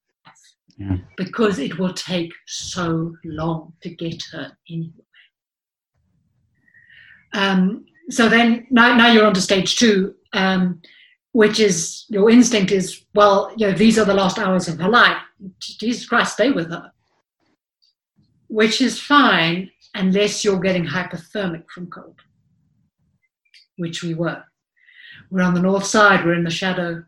[0.79, 0.99] Yeah.
[1.16, 5.05] Because it will take so long to get her anywhere.
[7.35, 10.81] Um, so then now, now you're on to stage two, um,
[11.33, 14.88] which is your instinct is, well, you know, these are the last hours of her
[14.88, 15.21] life.
[15.61, 16.90] Jesus Christ, stay with her.
[18.47, 22.21] Which is fine unless you're getting hypothermic from cold,
[23.77, 24.42] which we were.
[25.31, 27.05] We're on the north side, we're in the shadow.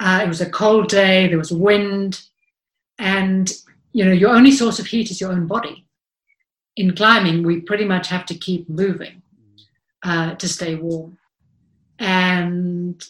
[0.00, 2.22] Uh, it was a cold day, there was wind,
[2.98, 3.52] and
[3.92, 5.86] you know, your only source of heat is your own body.
[6.76, 9.22] In climbing, we pretty much have to keep moving
[10.02, 11.16] uh, to stay warm.
[12.00, 13.02] And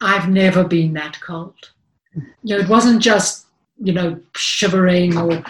[0.00, 1.72] I've never been that cold.
[2.14, 3.46] You know, it wasn't just,
[3.82, 5.42] you know, shivering or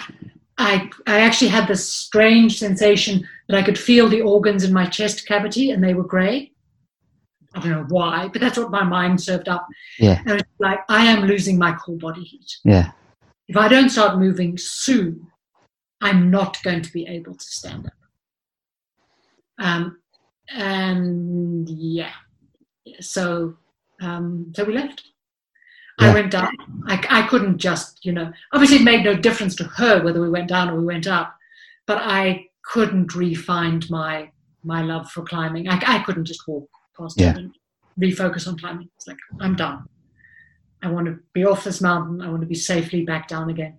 [0.59, 4.87] I, I actually had this strange sensation that I could feel the organs in my
[4.87, 6.52] chest cavity and they were grey.
[7.55, 9.67] I don't know why, but that's what my mind served up.
[9.99, 10.23] Yeah.
[10.27, 12.57] And it's like, I am losing my core body heat.
[12.65, 12.93] Yeah.
[13.49, 15.27] If I don't start moving soon,
[16.01, 17.93] I'm not going to be able to stand up.
[19.59, 19.99] Um,
[20.49, 22.13] and yeah,
[23.01, 23.57] so
[24.01, 25.03] um, so we left.
[26.01, 26.11] Yeah.
[26.11, 26.57] I went down.
[26.87, 30.31] I, I couldn't just, you know, obviously it made no difference to her whether we
[30.31, 31.37] went down or we went up,
[31.87, 34.31] but I couldn't re-find my
[34.65, 35.69] my love for climbing.
[35.69, 37.37] I, I couldn't just walk past yeah.
[37.37, 37.55] and
[37.99, 38.89] refocus on climbing.
[38.97, 39.85] It's like, I'm done.
[40.83, 42.21] I want to be off this mountain.
[42.21, 43.79] I want to be safely back down again.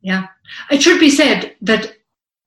[0.00, 0.26] Yeah.
[0.70, 1.96] It should be said that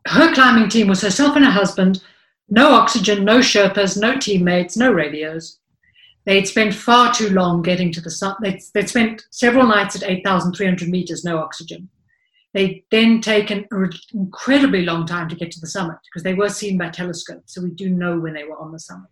[0.07, 2.03] her climbing team was herself and her husband,
[2.49, 5.59] no oxygen, no Sherpas, no teammates, no radios.
[6.25, 8.35] They'd spent far too long getting to the sun.
[8.41, 11.89] They'd, they'd spent several nights at 8,300 meters, no oxygen.
[12.55, 16.47] They'd then taken an incredibly long time to get to the summit because they were
[16.47, 19.09] seen by telescope, so we do know when they were on the summit.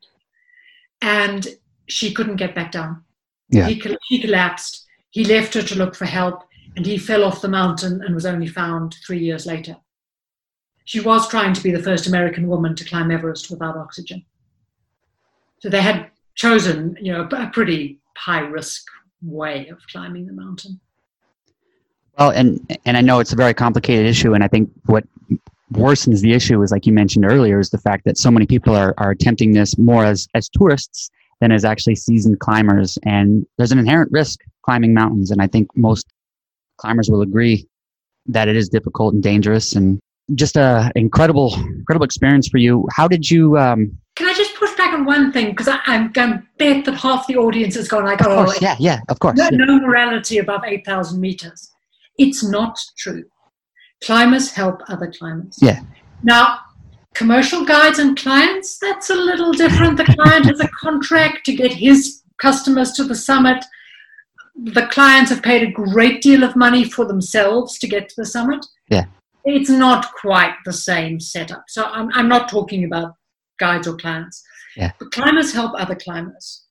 [1.02, 1.46] And
[1.90, 3.04] she couldn't get back down.
[3.50, 3.68] Yeah.
[3.68, 4.86] He, he collapsed.
[5.10, 6.44] He left her to look for help,
[6.78, 9.76] and he fell off the mountain and was only found three years later.
[10.86, 14.24] She was trying to be the first American woman to climb Everest without oxygen.
[15.60, 18.86] So they had chosen, you know, a pretty high risk
[19.22, 20.80] way of climbing the mountain.
[22.18, 25.04] Well, and and I know it's a very complicated issue, and I think what
[25.74, 28.76] worsens the issue is, like you mentioned earlier, is the fact that so many people
[28.76, 31.10] are, are attempting this more as as tourists
[31.42, 35.68] than as actually seasoned climbers, and there's an inherent risk climbing mountains, and I think
[35.76, 36.06] most
[36.78, 37.68] climbers will agree
[38.28, 40.00] that it is difficult and dangerous, and
[40.36, 42.88] just a incredible incredible experience for you.
[42.96, 43.58] How did you?
[43.58, 46.94] Um, Can I just push back on one thing because I'm going to bet that
[46.94, 49.58] half the audience is going like, "Oh, course, yeah, yeah, of course, no, yeah.
[49.58, 51.73] no morality above eight thousand meters."
[52.18, 53.26] It's not true.
[54.04, 55.58] Climbers help other climbers.
[55.62, 55.82] Yeah.
[56.24, 56.60] Now,
[57.14, 59.98] commercial guides and clients, that's a little different.
[59.98, 63.64] The client has a contract to get his customers to the summit.
[64.56, 68.26] The clients have paid a great deal of money for themselves to get to the
[68.26, 68.66] summit.
[68.90, 69.06] Yeah.
[69.46, 71.64] it's not quite the same setup.
[71.68, 73.14] So I'm, I'm not talking about
[73.60, 74.44] guides or clients.
[74.76, 74.92] Yeah.
[75.00, 76.66] But climbers help other climbers.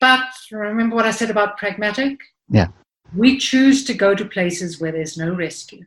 [0.00, 2.18] But remember what I said about pragmatic?
[2.48, 2.68] Yeah.
[3.16, 5.84] We choose to go to places where there's no rescue.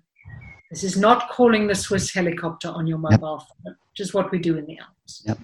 [0.69, 3.47] This is not calling the Swiss helicopter on your mobile yep.
[3.63, 5.23] phone, which is what we do in the Alps.
[5.25, 5.39] Yep.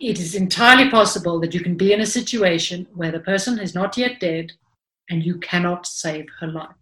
[0.00, 3.74] It is entirely possible that you can be in a situation where the person is
[3.74, 4.52] not yet dead
[5.08, 6.76] and you cannot save her life.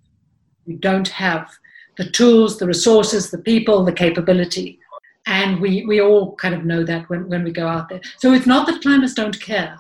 [0.67, 1.49] You don't have
[1.97, 4.81] the tools, the resources, the people, the capability.
[5.27, 8.01] And we, we all kind of know that when, when we go out there.
[8.19, 9.79] So it's not that climbers don't care.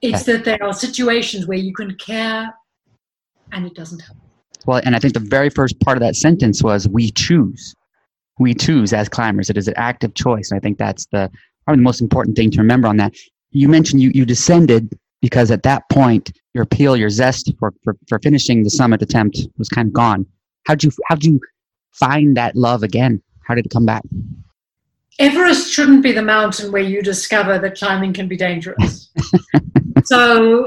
[0.00, 2.54] It's that there are situations where you can care
[3.52, 4.18] and it doesn't help.
[4.66, 7.74] Well, and I think the very first part of that sentence was we choose.
[8.38, 9.50] We choose as climbers.
[9.50, 10.50] It is an active choice.
[10.50, 11.30] And I think that's the
[11.64, 13.14] probably the most important thing to remember on that.
[13.50, 17.96] You mentioned you, you descended because at that point your appeal, your zest for, for,
[18.08, 20.26] for finishing the summit attempt was kind of gone.
[20.66, 21.40] How'd you how'd you
[21.92, 23.22] find that love again?
[23.46, 24.02] How did it come back?
[25.22, 29.08] Everest shouldn't be the mountain where you discover that climbing can be dangerous.
[30.04, 30.66] so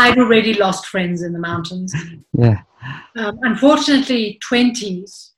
[0.00, 1.94] I'd already lost friends in the mountains.
[2.32, 2.62] Yeah.
[3.14, 5.30] Um, unfortunately, 20s,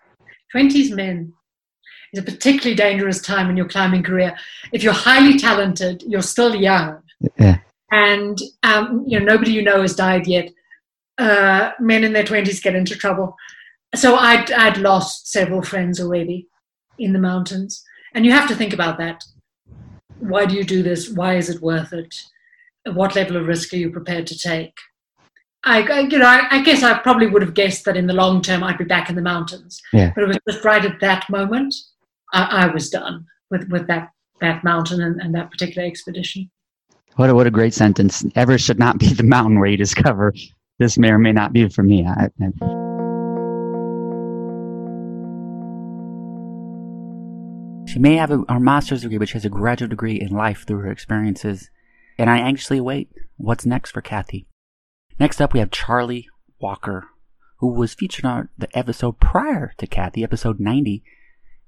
[0.56, 1.34] 20s men
[2.14, 4.34] is a particularly dangerous time in your climbing career.
[4.72, 7.02] If you're highly talented, you're still young.
[7.38, 7.58] Yeah.
[7.92, 10.48] And um, you know nobody you know has died yet.
[11.18, 13.36] Uh, men in their 20s get into trouble.
[13.94, 16.48] So I'd, I'd lost several friends already
[16.98, 17.84] in the mountains.
[18.14, 19.24] And you have to think about that.
[20.18, 21.10] Why do you do this?
[21.10, 22.14] Why is it worth it?
[22.86, 24.76] What level of risk are you prepared to take?
[25.64, 28.14] I, I you know, I, I, guess I probably would have guessed that in the
[28.14, 29.80] long term I'd be back in the mountains.
[29.92, 30.12] Yeah.
[30.14, 31.74] But it was just right at that moment,
[32.32, 36.50] I, I was done with, with that, that mountain and, and that particular expedition.
[37.16, 38.24] What a, what a great sentence.
[38.36, 40.32] Everest should not be the mountain where you discover
[40.78, 42.06] this may or may not be for me.
[42.06, 42.30] I,
[47.90, 50.64] She may have a, a master's degree, but she has a graduate degree in life
[50.64, 51.70] through her experiences.
[52.16, 54.46] And I anxiously await what's next for Cathy.
[55.18, 56.28] Next up, we have Charlie
[56.60, 57.08] Walker,
[57.56, 61.02] who was featured on the episode prior to Cathy, episode 90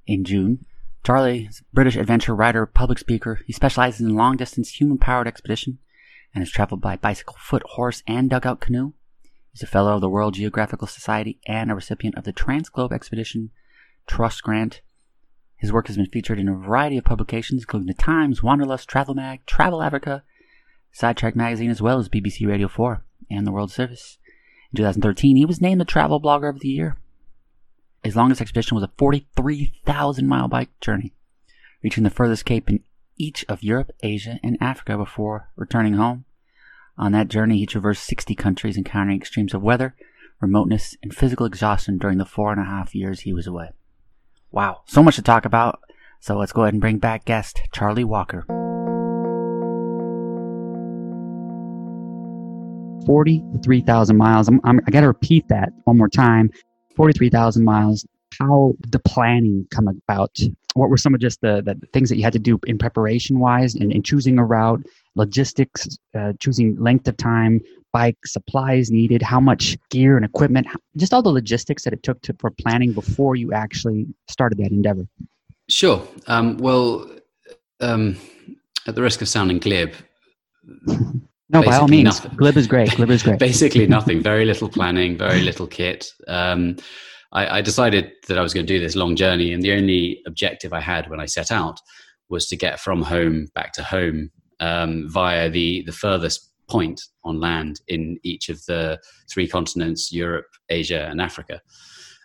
[0.07, 0.65] in June.
[1.05, 3.41] Charlie is a British adventure writer, public speaker.
[3.45, 5.79] He specializes in long distance human powered expedition
[6.33, 8.93] and has traveled by bicycle, foot, horse, and dugout canoe.
[9.51, 13.51] He's a fellow of the Royal Geographical Society and a recipient of the Transglobe Expedition
[14.07, 14.83] Trust Grant.
[15.63, 19.15] His work has been featured in a variety of publications, including The Times, Wanderlust, Travel
[19.15, 20.25] Mag, Travel Africa,
[20.91, 24.19] Sidetracked Magazine, as well as BBC Radio 4 and the World Service.
[24.73, 26.97] In 2013, he was named the Travel Blogger of the Year.
[28.03, 31.13] His longest expedition was a 43,000 mile bike journey,
[31.81, 32.81] reaching the furthest cape in
[33.17, 36.25] each of Europe, Asia, and Africa before returning home.
[36.99, 39.95] On that journey, he traversed 60 countries, encountering extremes of weather,
[40.41, 43.71] remoteness, and physical exhaustion during the four and a half years he was away.
[44.53, 45.81] Wow, so much to talk about.
[46.21, 48.45] So let's go ahead and bring back guest Charlie Walker.
[53.07, 54.49] 43,000 miles.
[54.49, 56.51] I'm, I'm, I got to repeat that one more time.
[56.97, 58.07] 43,000 miles.
[58.39, 60.39] How the planning come about?
[60.75, 63.39] What were some of just the, the things that you had to do in preparation
[63.39, 64.83] wise and in, in choosing a route,
[65.15, 67.61] logistics, uh, choosing length of time,
[67.93, 70.67] bike supplies needed, how much gear and equipment,
[70.97, 74.71] just all the logistics that it took to, for planning before you actually started that
[74.71, 75.07] endeavor?
[75.69, 76.07] Sure.
[76.27, 77.11] Um, well,
[77.81, 78.17] um,
[78.87, 79.93] at the risk of sounding glib,
[81.53, 82.37] no, by all means, nothing.
[82.37, 82.91] glib is great.
[82.97, 83.39] Glib is great.
[83.39, 84.23] basically nothing.
[84.23, 85.19] Very little planning.
[85.19, 86.11] Very little kit.
[86.27, 86.77] Um,
[87.33, 90.23] I, I, decided that I was going to do this long journey, and the only
[90.27, 91.81] objective I had when I set out
[92.29, 97.41] was to get from home back to home um, via the the furthest point on
[97.41, 98.99] land in each of the
[99.31, 101.61] three continents Europe, Asia, and Africa.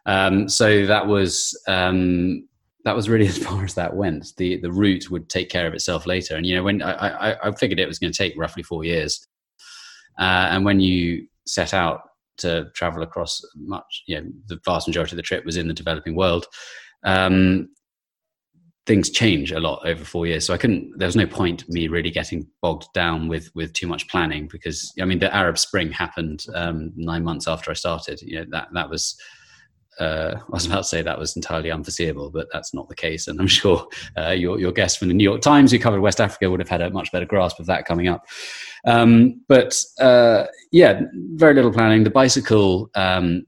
[0.06, 1.60] Um, so that was.
[1.68, 2.48] Um,
[2.84, 4.34] that was really as far as that went.
[4.38, 6.38] The the route would take care of itself later.
[6.38, 8.86] And you know, when I, I, I figured it was going to take roughly four
[8.86, 9.28] years,
[10.18, 12.02] uh, and when you set out
[12.38, 15.74] to travel across much, you know, the vast majority of the trip was in the
[15.74, 16.46] developing world.
[17.04, 17.70] Um,
[18.88, 20.46] things change a lot over four years.
[20.46, 20.98] So I couldn't.
[20.98, 24.92] There was no point me really getting bogged down with with too much planning because
[25.00, 28.22] I mean the Arab Spring happened um, nine months after I started.
[28.22, 29.16] You know that that was.
[30.00, 33.28] Uh, I was about to say that was entirely unforeseeable, but that's not the case.
[33.28, 33.88] And I'm sure
[34.18, 36.70] uh, your your guest from the New York Times who covered West Africa would have
[36.70, 38.26] had a much better grasp of that coming up.
[38.86, 41.02] Um, but uh, yeah,
[41.34, 42.04] very little planning.
[42.04, 43.46] The bicycle um,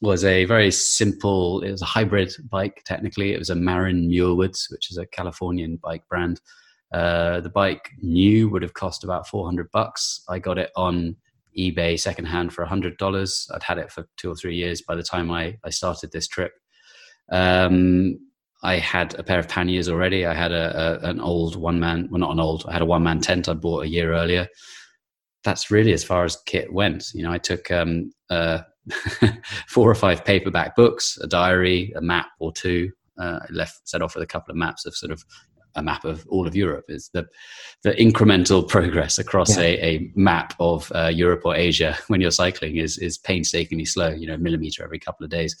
[0.00, 3.32] was a very simple, it was a hybrid bike technically.
[3.32, 6.40] It was a Marin Muirwoods, which is a Californian bike brand.
[6.92, 10.22] Uh, the bike new would have cost about 400 bucks.
[10.28, 11.16] I got it on
[11.58, 13.50] eBay secondhand for $100.
[13.54, 16.28] I'd had it for two or three years by the time I, I started this
[16.28, 16.52] trip.
[17.30, 18.18] Um,
[18.62, 20.26] I had a pair of panniers already.
[20.26, 22.64] I had a, a an old one man, well, not an old.
[22.68, 24.48] I had a one man tent I bought a year earlier.
[25.44, 27.06] That's really as far as kit went.
[27.14, 28.62] You know, I took um, uh,
[29.68, 32.90] four or five paperback books, a diary, a map or two.
[33.18, 35.24] Uh, I left set off with a couple of maps of sort of
[35.76, 36.86] a map of all of Europe.
[36.88, 37.26] Is the
[37.82, 39.64] the incremental progress across yeah.
[39.64, 44.08] a, a map of uh, Europe or Asia when you're cycling is is painstakingly slow.
[44.08, 45.56] You know, millimeter every couple of days.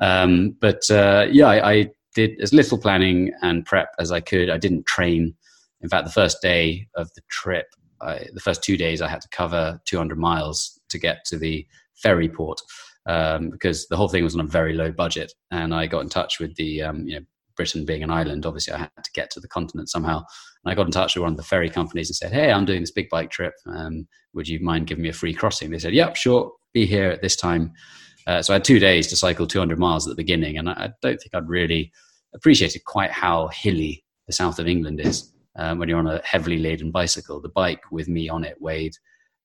[0.00, 4.50] Um, but uh, yeah, I, I, did as little planning and prep as I could.
[4.50, 5.32] I didn't train.
[5.80, 7.66] In fact, the first day of the trip,
[8.00, 11.64] I, the first two days, I had to cover 200 miles to get to the
[11.94, 12.60] ferry port
[13.06, 15.32] um, because the whole thing was on a very low budget.
[15.50, 17.26] And I got in touch with the, um, you know,
[17.60, 20.16] Britain being an island, obviously I had to get to the continent somehow.
[20.16, 22.64] And I got in touch with one of the ferry companies and said, "Hey, I'm
[22.64, 23.52] doing this big bike trip.
[23.66, 26.52] Um, would you mind giving me a free crossing?" They said, "Yep, sure.
[26.72, 27.72] Be here at this time."
[28.26, 30.72] Uh, so I had two days to cycle 200 miles at the beginning, and I,
[30.72, 31.92] I don't think I'd really
[32.34, 36.58] appreciated quite how hilly the south of England is um, when you're on a heavily
[36.58, 37.42] laden bicycle.
[37.42, 38.94] The bike with me on it weighed,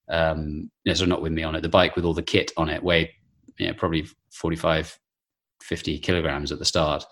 [0.08, 2.70] um, no, so not with me on it, the bike with all the kit on
[2.70, 3.10] it weighed
[3.58, 4.98] you know, probably 45,
[5.62, 7.04] 50 kilograms at the start,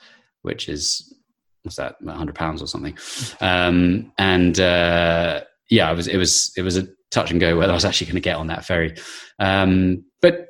[0.45, 1.15] which is,
[1.63, 2.97] what's that, 100 pounds or something.
[3.41, 7.73] Um, and uh, yeah, it was, it was, it was a touch and go whether
[7.73, 8.97] I was actually going to get on that ferry.
[9.39, 10.49] Um, but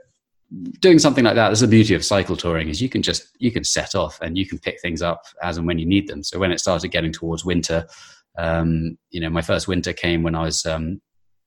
[0.81, 3.51] doing something like that that's the beauty of cycle touring is you can just you
[3.51, 6.23] can set off and you can pick things up as and when you need them
[6.23, 7.87] so when it started getting towards winter
[8.39, 11.01] um, you know my first winter came when i was um,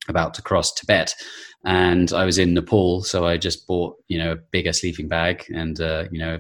[0.10, 1.14] about to cross tibet
[1.66, 5.46] and i was in nepal so i just bought you know a bigger sleeping bag
[5.54, 6.40] and uh, you know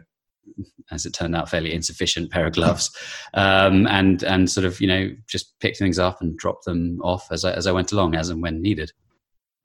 [0.91, 2.95] as it turned out fairly insufficient pair of gloves
[3.33, 7.27] um, and and sort of you know just picked things up and dropped them off
[7.31, 8.91] as I, as I went along as and when needed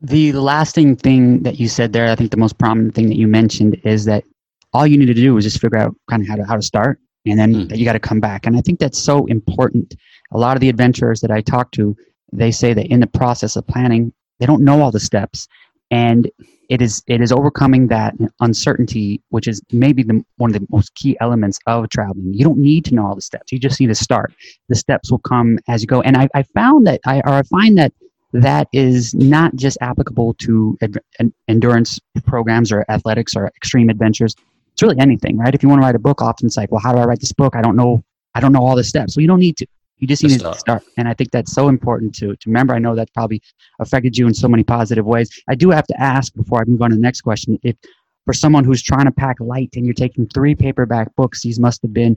[0.02, 3.28] the lasting thing that you said there, I think the most prominent thing that you
[3.28, 4.24] mentioned is that
[4.72, 6.62] all you need to do is just figure out kind of how to how to
[6.62, 7.76] start, and then mm.
[7.76, 8.46] you got to come back.
[8.46, 9.94] And I think that's so important.
[10.32, 11.96] A lot of the adventurers that I talk to,
[12.32, 15.46] they say that in the process of planning, they don't know all the steps,
[15.90, 16.28] and
[16.72, 20.94] it is it is overcoming that uncertainty, which is maybe the one of the most
[20.94, 22.32] key elements of traveling.
[22.32, 24.32] You don't need to know all the steps; you just need to start.
[24.70, 26.00] The steps will come as you go.
[26.00, 27.92] And I, I found that I or I find that
[28.32, 34.34] that is not just applicable to ad- endurance programs or athletics or extreme adventures.
[34.72, 35.54] It's really anything, right?
[35.54, 37.20] If you want to write a book, often it's like, well, how do I write
[37.20, 37.54] this book?
[37.54, 38.02] I don't know.
[38.34, 39.14] I don't know all the steps.
[39.14, 39.66] Well, you don't need to.
[40.02, 40.82] You just need to start.
[40.96, 42.74] And I think that's so important to, to remember.
[42.74, 43.40] I know that's probably
[43.78, 45.30] affected you in so many positive ways.
[45.48, 47.76] I do have to ask before I move on to the next question if
[48.24, 51.82] for someone who's trying to pack light and you're taking three paperback books, these must
[51.82, 52.16] have been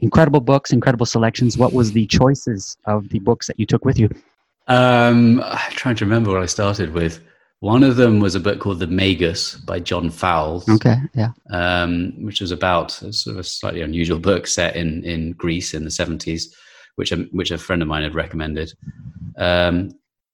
[0.00, 1.56] incredible books, incredible selections.
[1.56, 4.10] What was the choices of the books that you took with you?
[4.66, 7.20] Um, I'm trying to remember what I started with.
[7.60, 10.68] One of them was a book called The Magus by John Fowles.
[10.68, 11.30] Okay, yeah.
[11.50, 15.72] Um, which was about a sort of a slightly unusual book set in, in Greece
[15.72, 16.52] in the 70s,
[16.96, 18.72] which a, which a friend of mine had recommended.
[19.36, 19.92] Um,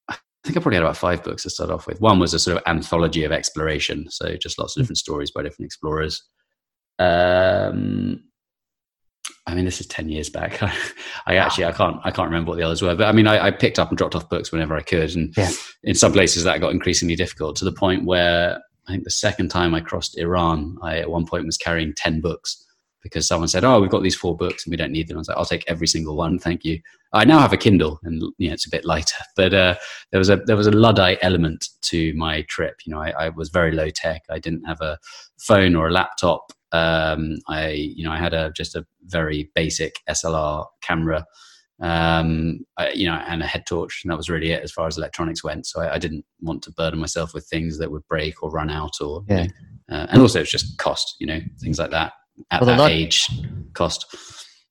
[0.09, 2.01] I think I probably had about five books to start off with.
[2.01, 5.43] One was a sort of anthology of exploration, so just lots of different stories by
[5.43, 6.23] different explorers.
[6.99, 8.25] Um,
[9.47, 10.63] I mean, this is ten years back.
[11.27, 13.47] I actually I can't I can't remember what the others were, but I mean, I,
[13.47, 15.51] I picked up and dropped off books whenever I could, and yeah.
[15.85, 19.49] in some places that got increasingly difficult to the point where I think the second
[19.49, 22.65] time I crossed Iran, I at one point was carrying ten books
[23.03, 25.20] because someone said, "Oh, we've got these four books and we don't need them." I
[25.20, 26.80] was like, "I'll take every single one, thank you."
[27.12, 29.74] I now have a Kindle, and you know, it's a bit lighter, but uh,
[30.11, 32.80] there was a there was a luddite element to my trip.
[32.84, 34.22] You know, I, I was very low tech.
[34.30, 34.99] I didn't have a
[35.38, 39.96] phone or a laptop um, I, you know, I had a just a very basic
[40.09, 41.24] SLR camera,
[41.80, 44.86] um, I, you know, and a head torch, and that was really it as far
[44.86, 45.66] as electronics went.
[45.66, 48.70] So I, I didn't want to burden myself with things that would break or run
[48.70, 49.42] out, or yeah.
[49.42, 52.12] You know, uh, and also it's just cost, you know, things like that
[52.51, 53.28] at well, that lot- age,
[53.74, 54.07] cost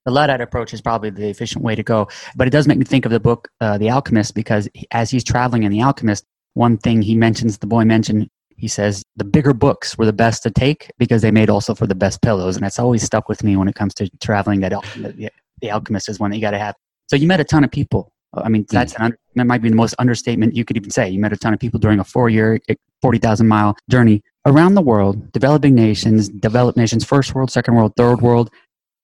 [0.04, 2.08] the Luddite approach is probably the efficient way to go.
[2.34, 5.22] But it does make me think of the book, uh, The Alchemist, because as he's
[5.22, 9.54] traveling in The Alchemist, one thing he mentions, the boy mentioned he says the bigger
[9.54, 12.64] books were the best to take because they made also for the best pillows and
[12.64, 15.30] that's always stuck with me when it comes to traveling that the,
[15.62, 16.74] the alchemist is one that you got to have
[17.06, 19.06] so you met a ton of people i mean that's mm.
[19.06, 21.54] an, that might be the most understatement you could even say you met a ton
[21.54, 22.58] of people during a four year
[23.02, 28.20] 40000 mile journey around the world developing nations developed nations first world second world third
[28.20, 28.50] world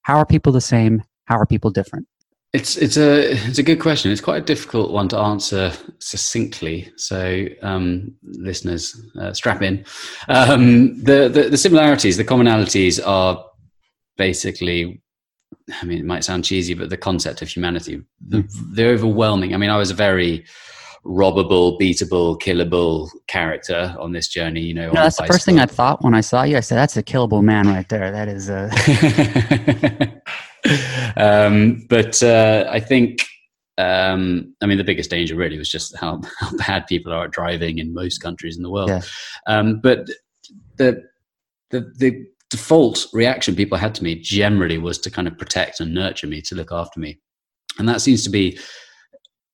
[0.03, 2.07] how are people the same how are people different
[2.55, 4.11] it's it's a it's a good question.
[4.11, 6.89] It's quite a difficult one to answer succinctly.
[6.95, 9.83] So, um, listeners, uh, strap in.
[10.29, 13.45] Um, the, the, the similarities, the commonalities are
[14.15, 15.01] basically.
[15.81, 19.53] I mean, it might sound cheesy, but the concept of humanity, the, the overwhelming.
[19.53, 20.45] I mean, I was a very
[21.05, 24.61] robbable, beatable, killable character on this journey.
[24.61, 26.57] You know, know that's the first thing I thought when I saw you.
[26.57, 28.69] I said, "That's a killable man right there." That is a.
[31.17, 33.25] um, but uh, I think,
[33.77, 37.31] um, I mean, the biggest danger really was just how, how bad people are at
[37.31, 38.89] driving in most countries in the world.
[38.89, 39.01] Yeah.
[39.47, 40.07] Um, but
[40.77, 41.03] the
[41.69, 45.93] the the default reaction people had to me generally was to kind of protect and
[45.93, 47.19] nurture me, to look after me,
[47.77, 48.57] and that seems to be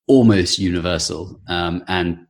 [0.08, 2.26] almost universal um, and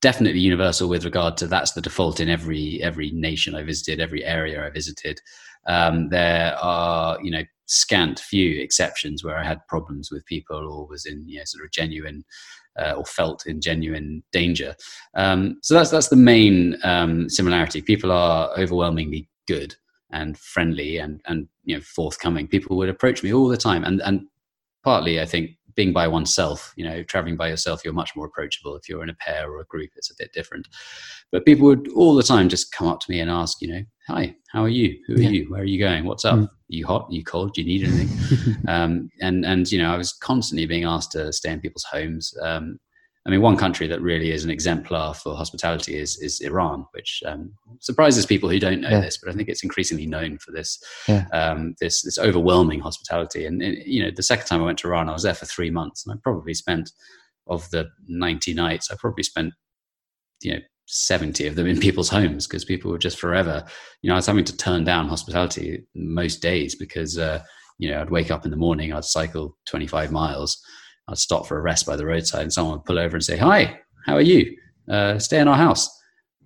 [0.00, 4.24] definitely universal with regard to that's the default in every every nation I visited, every
[4.24, 5.20] area I visited.
[5.66, 10.86] Um, there are you know scant few exceptions where I had problems with people or
[10.88, 12.24] was in you know, sort of genuine
[12.80, 14.74] uh, or felt in genuine danger.
[15.14, 17.82] Um, so that's that's the main um, similarity.
[17.82, 19.74] People are overwhelmingly good
[20.10, 22.48] and friendly and and you know forthcoming.
[22.48, 24.26] People would approach me all the time, and and
[24.82, 25.50] partly I think
[25.80, 28.76] being by oneself, you know, traveling by yourself, you're much more approachable.
[28.76, 30.68] If you're in a pair or a group, it's a bit different.
[31.32, 33.82] But people would all the time just come up to me and ask, you know,
[34.06, 34.98] hi, how are you?
[35.06, 35.30] Who are yeah.
[35.30, 35.50] you?
[35.50, 36.04] Where are you going?
[36.04, 36.36] What's up?
[36.36, 36.44] Mm.
[36.44, 37.06] Are you hot?
[37.08, 37.54] Are you cold?
[37.54, 38.56] Do you need anything?
[38.68, 42.34] um, and and you know, I was constantly being asked to stay in people's homes.
[42.42, 42.78] Um,
[43.26, 47.22] I mean, one country that really is an exemplar for hospitality is is Iran, which
[47.26, 49.00] um, surprises people who don't know yeah.
[49.00, 51.26] this, but I think it's increasingly known for this yeah.
[51.32, 53.44] um, this this overwhelming hospitality.
[53.44, 55.46] And, and, you know, the second time I went to Iran, I was there for
[55.46, 56.90] three months, and I probably spent
[57.46, 59.52] of the ninety nights, I probably spent
[60.42, 63.64] you know 70 of them in people's homes because people were just forever
[64.02, 67.42] you know i was having to turn down hospitality most days because uh,
[67.78, 70.60] you know i'd wake up in the morning i'd cycle 25 miles
[71.10, 73.36] I'd stop for a rest by the roadside and someone would pull over and say,
[73.36, 74.56] Hi, how are you?
[74.88, 75.88] Uh, stay in our house.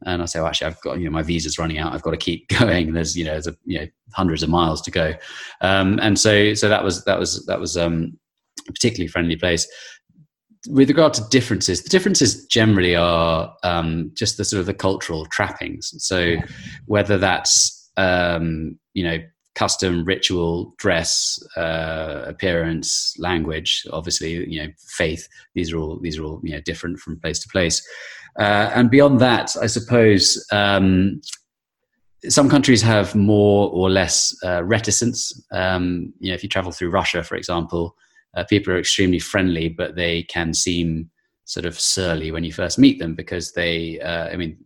[0.06, 1.94] And I say, well, actually, I've got, you know, my visa's running out.
[1.94, 2.92] I've got to keep going.
[2.92, 5.14] There's, you know, there's a, you know, hundreds of miles to go.
[5.60, 8.18] Um, and so, so that was, that was, that was um,
[8.68, 9.66] a particularly friendly place.
[10.68, 15.26] With regard to differences, the differences generally are um, just the sort of the cultural
[15.26, 15.92] trappings.
[15.98, 16.36] So
[16.86, 19.18] whether that's, um, you know,
[19.54, 23.84] custom, ritual, dress, uh, appearance, language.
[23.92, 25.28] Obviously, you know, faith.
[25.54, 27.86] These are all these are all you know different from place to place.
[28.38, 31.20] Uh, and beyond that, I suppose um,
[32.28, 35.32] some countries have more or less uh, reticence.
[35.52, 37.94] Um, you know, if you travel through Russia, for example,
[38.36, 41.10] uh, people are extremely friendly, but they can seem
[41.44, 44.00] sort of surly when you first meet them because they.
[44.00, 44.58] Uh, I mean,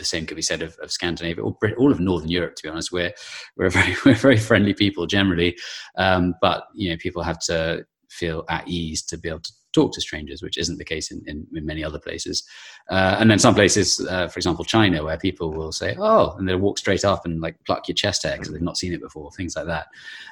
[0.00, 2.56] the same could be said of, of Scandinavia or all of Northern Europe.
[2.56, 3.12] To be honest, we're
[3.56, 5.56] we're very we're very friendly people generally,
[5.96, 9.92] um, but you know people have to feel at ease to be able to talk
[9.92, 12.42] to strangers, which isn't the case in, in, in many other places.
[12.90, 16.48] Uh, and then some places, uh, for example, China, where people will say, "Oh," and
[16.48, 19.00] they'll walk straight up and like pluck your chest hair because they've not seen it
[19.00, 19.86] before, things like that.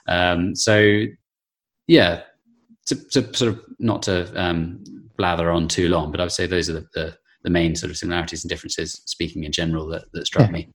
[0.06, 1.04] Um, so,
[1.86, 2.22] yeah,
[2.86, 4.82] to, to, sort of not to um,
[5.16, 7.90] blather on too long, but I would say those are the, the the main sort
[7.90, 10.52] of similarities and differences, speaking in general, that, that struck yeah.
[10.52, 10.68] me.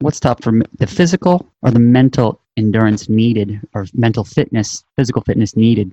[0.00, 5.56] What's top for the physical or the mental endurance needed, or mental fitness, physical fitness
[5.56, 5.92] needed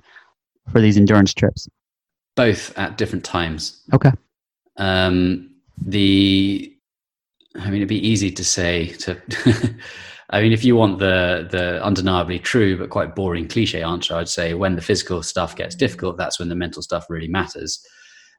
[0.70, 1.68] for these endurance trips?
[2.36, 3.82] Both at different times.
[3.92, 4.12] Okay.
[4.76, 6.74] Um, the,
[7.56, 9.20] I mean, it'd be easy to say to.
[10.30, 14.30] I mean, if you want the the undeniably true but quite boring cliche answer, I'd
[14.30, 17.86] say when the physical stuff gets difficult, that's when the mental stuff really matters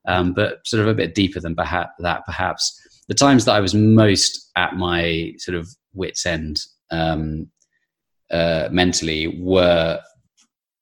[0.08, 2.26] um, but sort of a bit deeper than perhaps that.
[2.26, 7.49] Perhaps the times that I was most at my sort of wits end um,
[8.32, 9.99] uh, mentally were,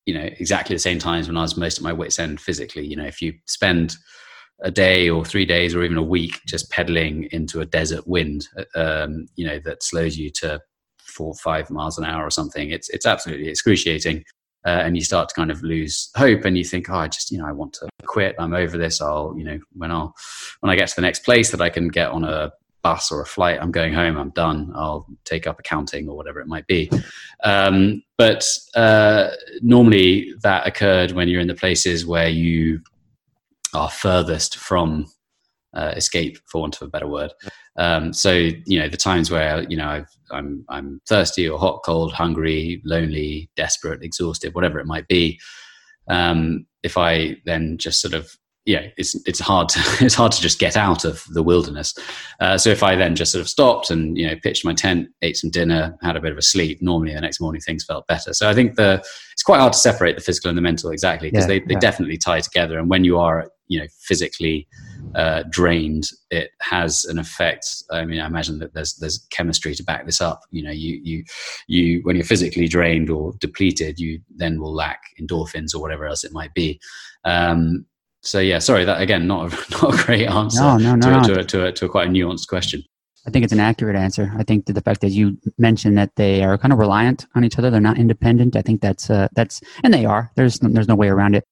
[0.05, 2.85] you know, exactly the same times when I was most at my wits end physically.
[2.85, 3.95] You know, if you spend
[4.63, 8.47] a day or three days or even a week just pedaling into a desert wind,
[8.75, 10.59] um, you know, that slows you to
[10.99, 12.71] four, five miles an hour or something.
[12.71, 14.23] It's it's absolutely excruciating
[14.65, 17.31] uh, and you start to kind of lose hope and you think oh i just
[17.31, 18.35] you know i want to quit.
[18.39, 19.01] I'm over this.
[19.01, 20.13] I'll you know when i'll
[20.59, 22.51] when i get to the next place that i can get on a
[22.83, 24.17] bus or a flight i'm going home.
[24.17, 24.71] I'm done.
[24.75, 26.89] I'll take up accounting or whatever it might be.
[27.43, 28.43] Um, but
[28.75, 29.29] uh,
[29.61, 32.81] normally that occurred when you're in the places where you
[33.73, 35.05] are furthest from
[35.73, 37.31] uh, escape, for want of a better word.
[37.77, 41.57] Um, so you know the times where you know i am I'm, I'm thirsty or
[41.57, 45.39] hot, cold, hungry, lonely, desperate, exhausted, whatever it might be.
[46.07, 50.41] Um, if I then just sort of yeah, it's it's hard to it's hard to
[50.41, 51.93] just get out of the wilderness.
[52.39, 55.09] Uh, so if I then just sort of stopped and you know pitched my tent,
[55.21, 58.05] ate some dinner, had a bit of a sleep, normally the next morning things felt
[58.07, 58.33] better.
[58.33, 58.99] So I think the
[59.33, 61.73] it's quite hard to separate the physical and the mental exactly because yeah, they, they
[61.73, 61.79] yeah.
[61.79, 62.77] definitely tie together.
[62.77, 64.67] And when you are you know physically
[65.15, 67.65] uh, drained, it has an effect.
[67.89, 70.41] I mean, I imagine that there's there's chemistry to back this up.
[70.51, 71.23] You know, you you
[71.67, 76.25] you when you're physically drained or depleted, you then will lack endorphins or whatever else
[76.25, 76.79] it might be.
[77.23, 77.85] Um,
[78.23, 81.31] so yeah, sorry that again, not a, not a great answer No, no, no, to.
[81.31, 82.83] A, to, a, to, a, to a quite a nuanced question.
[83.25, 84.33] I think it's an accurate answer.
[84.35, 87.43] I think that the fact that you mentioned that they are kind of reliant on
[87.43, 88.55] each other, they're not independent.
[88.55, 90.31] I think that's uh, that's and they are.
[90.35, 91.45] There's there's no way around it.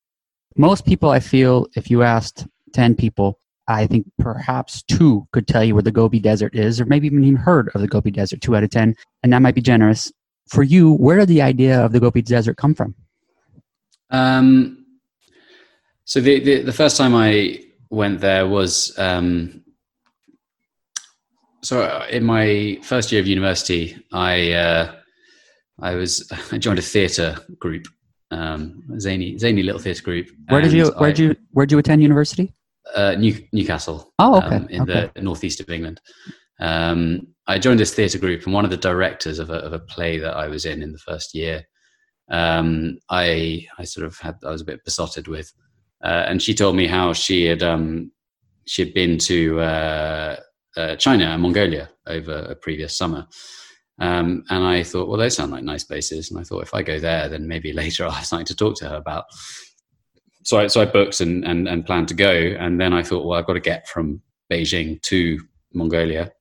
[0.57, 5.63] Most people, I feel, if you asked ten people, I think perhaps two could tell
[5.63, 8.41] you where the Gobi Desert is, or maybe even heard of the Gobi Desert.
[8.41, 10.11] Two out of ten, and that might be generous.
[10.47, 12.95] For you, where did the idea of the Gobi Desert come from?
[14.09, 14.85] Um,
[16.05, 17.59] so the, the the first time I
[17.91, 19.63] went there was um,
[21.61, 24.95] so in my first year of university, I uh,
[25.79, 27.87] I was I joined a theatre group,
[28.31, 30.29] um, zany zany little theatre group.
[30.47, 32.53] Where did you where did you where did you attend university?
[32.95, 34.13] uh, New, Newcastle.
[34.19, 35.11] Oh, okay, um, in okay.
[35.13, 36.01] the northeast of England.
[36.59, 39.79] Um, I joined this theatre group, and one of the directors of a, of a
[39.79, 41.63] play that I was in in the first year,
[42.29, 45.51] um, I I sort of had I was a bit besotted with,
[46.03, 48.11] uh, and she told me how she had um,
[48.65, 50.35] she had been to uh,
[50.75, 53.27] uh, China and Mongolia over a previous summer.
[53.99, 56.31] Um, and I thought, well, those sound like nice places.
[56.31, 58.75] And I thought, if I go there, then maybe later I'll have something to talk
[58.77, 59.25] to her about
[60.43, 62.31] so I, so I booked and, and, and planned to go.
[62.31, 64.21] And then I thought, well, I've got to get from
[64.51, 65.39] Beijing to
[65.73, 66.31] Mongolia.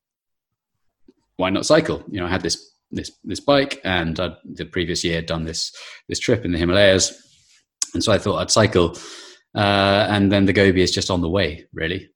[1.35, 2.03] Why not cycle?
[2.09, 5.71] You know, I had this, this, this bike and I'd, the previous year done this,
[6.07, 7.13] this trip in the Himalayas.
[7.93, 8.97] And so I thought I'd cycle.
[9.53, 12.09] Uh, and then the Gobi is just on the way, really.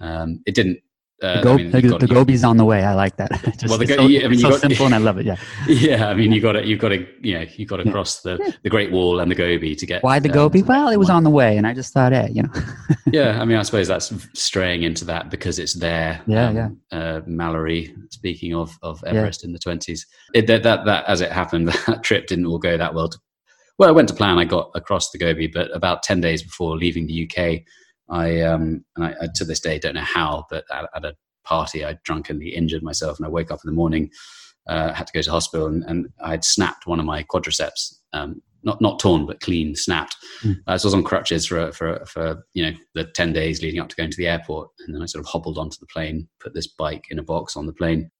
[0.00, 0.80] Um, it didn't,
[1.22, 2.84] uh, The, Go, I mean, the, got- the Gobi's on the way.
[2.84, 3.30] I like that.
[3.58, 4.98] Just, Well, the it's Go- so, yeah, I mean, you so got- simple, and I
[4.98, 5.26] love it.
[5.26, 5.36] Yeah.
[5.68, 7.92] yeah, I mean, you got to, you've got to, you know, you've got to Yeah.
[7.92, 10.02] cross the, the Great Wall and the Gobi to get.
[10.02, 10.62] Why the um, Gobi?
[10.62, 12.50] Well, it was on the way, and I just thought, hey, you know,
[13.12, 16.20] yeah, I mean, I suppose that's straying into that because it's there.
[16.26, 16.68] Yeah, um, yeah.
[16.98, 21.32] Uh, Mallory, speaking of of Everest in the twenties, it that, that that as it
[21.32, 23.08] happened, that trip didn't all go that well.
[23.08, 23.18] To,
[23.78, 24.38] well, I went to plan.
[24.38, 27.62] I got across the Gobi, but about ten days before leaving the UK,
[28.10, 31.16] I um and I, I to this day don't know how, but at, at a
[31.44, 34.10] party, I drunkenly injured myself, and I woke up in the morning,
[34.68, 37.94] uh, had to go to hospital, and, and I had snapped one of my quadriceps.
[38.12, 40.16] Um, not not torn, but clean, snapped.
[40.42, 40.52] Hmm.
[40.66, 43.80] Uh, so I was on crutches for for for you know the ten days leading
[43.80, 46.28] up to going to the airport, and then I sort of hobbled onto the plane,
[46.40, 48.10] put this bike in a box on the plane,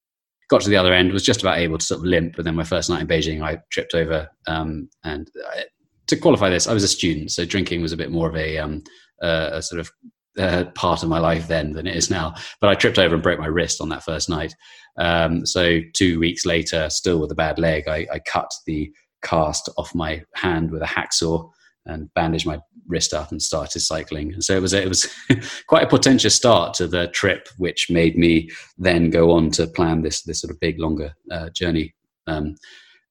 [0.49, 2.35] got to the other end, was just about able to sort of limp.
[2.35, 5.65] But then my first night in Beijing, I tripped over, um, and I,
[6.07, 8.57] to qualify this, I was a student, so drinking was a bit more of a,
[8.57, 8.83] um,
[9.21, 9.91] uh, a sort of
[10.37, 12.33] uh, part of my life then than it is now.
[12.61, 14.55] But I tripped over and broke my wrist on that first night.
[14.97, 18.91] Um, so two weeks later, still with a bad leg, I, I cut the
[19.23, 21.49] cast off my hand with a hacksaw
[21.85, 24.33] and bandaged my wrist up and started cycling.
[24.33, 25.07] And so it was it was
[25.67, 30.01] quite a portentous start to the trip, which made me then go on to plan
[30.01, 31.93] this this sort of big longer uh, journey.
[32.27, 32.55] Um,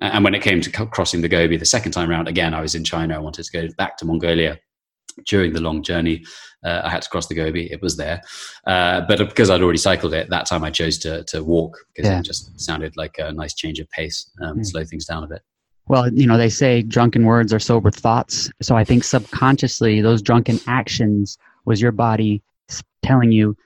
[0.01, 2.75] and when it came to crossing the Gobi the second time around, again I was
[2.75, 3.17] in China.
[3.17, 4.59] I wanted to go back to Mongolia.
[5.27, 6.25] During the long journey,
[6.65, 7.71] uh, I had to cross the Gobi.
[7.73, 8.21] It was there,
[8.67, 12.11] uh, but because I'd already cycled it, that time I chose to to walk because
[12.11, 12.19] Yeah.
[12.21, 14.67] it just sounded like a nice change of pace, um, Mm.
[14.67, 15.43] slow things down a bit.
[15.91, 18.51] well, you know, they say drunken words are sober thoughts.
[18.61, 22.43] So I think subconsciously, those drunken actions was your body
[23.03, 23.57] telling you,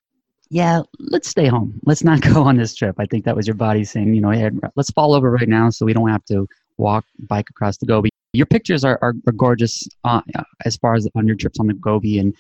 [0.49, 1.81] yeah, let's stay home.
[1.85, 2.95] Let's not go on this trip.
[3.01, 5.71] I think that was your body saying, you know, hey, let's fall over right now
[5.71, 6.47] so we don't have to
[6.77, 8.11] walk, bike across the Gobi.
[8.33, 10.23] Your pictures are, are, are gorgeous uh,
[10.65, 12.19] as far as on your trips on the Gobi.
[12.19, 12.35] And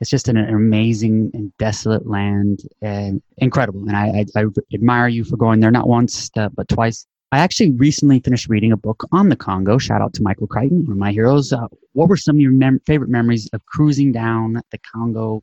[0.00, 3.80] it's just an amazing and desolate land and incredible.
[3.88, 4.44] And I, I, I
[4.74, 7.06] admire you for going there, not once, uh, but twice.
[7.32, 9.78] I actually recently finished reading a book on the Congo.
[9.78, 11.52] Shout out to Michael Crichton, one of my heroes.
[11.52, 15.42] Uh, what were some of your mem- favorite memories of cruising down the Congo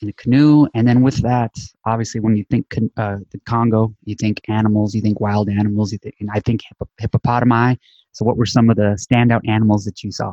[0.00, 0.66] in a canoe?
[0.74, 1.52] And then with that,
[1.86, 5.92] obviously, when you think con- uh, the Congo, you think animals, you think wild animals,
[5.92, 7.78] you think, and I think hippo- hippopotami.
[8.14, 10.32] So, what were some of the standout animals that you saw?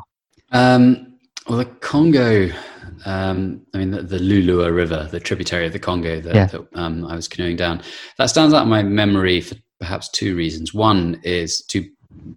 [0.51, 1.17] Um,
[1.47, 2.49] well, the Congo,
[3.05, 6.45] um, I mean, the, the Lulua River, the tributary of the Congo that, Yeah.
[6.45, 7.82] that um, I was canoeing down,
[8.17, 10.73] that stands out in my memory for perhaps two reasons.
[10.73, 11.89] One is two,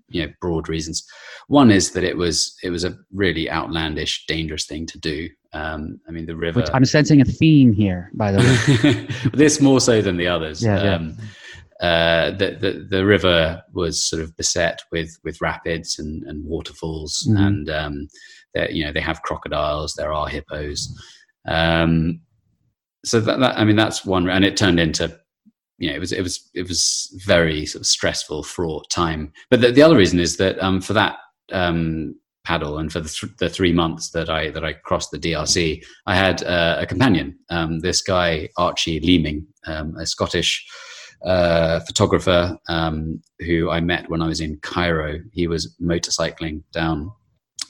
[0.08, 1.04] you know, broad reasons.
[1.48, 5.28] One is that it was it was a really outlandish, dangerous thing to do.
[5.52, 6.60] Um, I mean, the river.
[6.60, 9.06] Which I'm sensing a theme here, by the way.
[9.34, 10.64] this more so than the others.
[10.64, 11.12] Yeah, yeah.
[11.80, 17.26] Uh, the, the the river was sort of beset with with rapids and, and waterfalls,
[17.28, 17.46] Mhm.
[17.46, 18.08] and um,
[18.70, 20.88] you know they have crocodiles, there are hippos.
[21.48, 22.20] Um,
[23.04, 25.18] so that, that I mean that's one, and it turned into
[25.78, 29.32] you know it was it was it was very sort of stressful, fraught time.
[29.50, 31.16] But the, the other reason is that um, for that
[31.52, 32.14] um,
[32.44, 35.84] paddle and for the, th- the three months that I that I crossed the DRC,
[36.06, 37.36] I had uh, a companion.
[37.50, 40.64] Um, this guy Archie Leeming, um, a Scottish
[41.80, 45.20] photographer um, who I met when I was in Cairo.
[45.32, 47.12] He was motorcycling down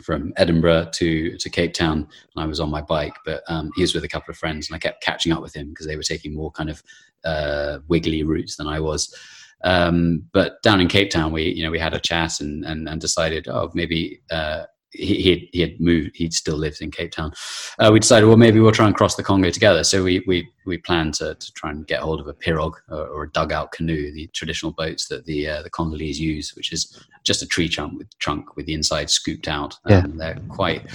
[0.03, 3.17] from Edinburgh to to Cape Town, and I was on my bike.
[3.25, 5.55] But um, he was with a couple of friends, and I kept catching up with
[5.55, 6.83] him because they were taking more kind of
[7.25, 9.15] uh, wiggly routes than I was.
[9.63, 12.89] Um, but down in Cape Town, we you know we had a chat and and,
[12.89, 14.65] and decided, oh, maybe uh,
[14.95, 16.13] he, he had, moved.
[16.15, 17.33] he'd still lives in Cape Town.
[17.79, 19.85] Uh, we decided, well, maybe we'll try and cross the Congo together.
[19.85, 23.07] So we we we planned to, to try and get hold of a pirogue or,
[23.07, 27.05] or a dugout canoe, the traditional boats that the uh, the Congolese use, which is
[27.25, 29.77] just a tree trunk with trunk with the inside scooped out.
[29.87, 29.99] Yeah.
[29.99, 30.87] Um, they're quite.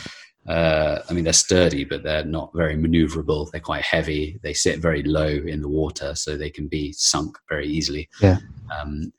[0.47, 3.52] Uh, I mean, they're sturdy, but they're not very maneuverable.
[3.52, 4.39] They're quite heavy.
[4.41, 8.10] They sit very low in the water, so they can be sunk very easily.
[8.20, 8.38] Yeah.
[8.76, 9.14] Um,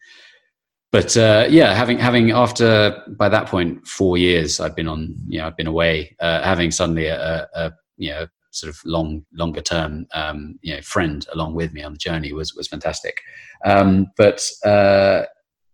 [0.92, 5.38] but uh, yeah, having having after by that point four years, I've been on, you
[5.38, 6.16] know, I've been away.
[6.18, 10.82] Uh, having suddenly a, a, you know sort of long longer term um, you know
[10.82, 13.20] friend along with me on the journey was was fantastic.
[13.64, 15.22] Um, but uh,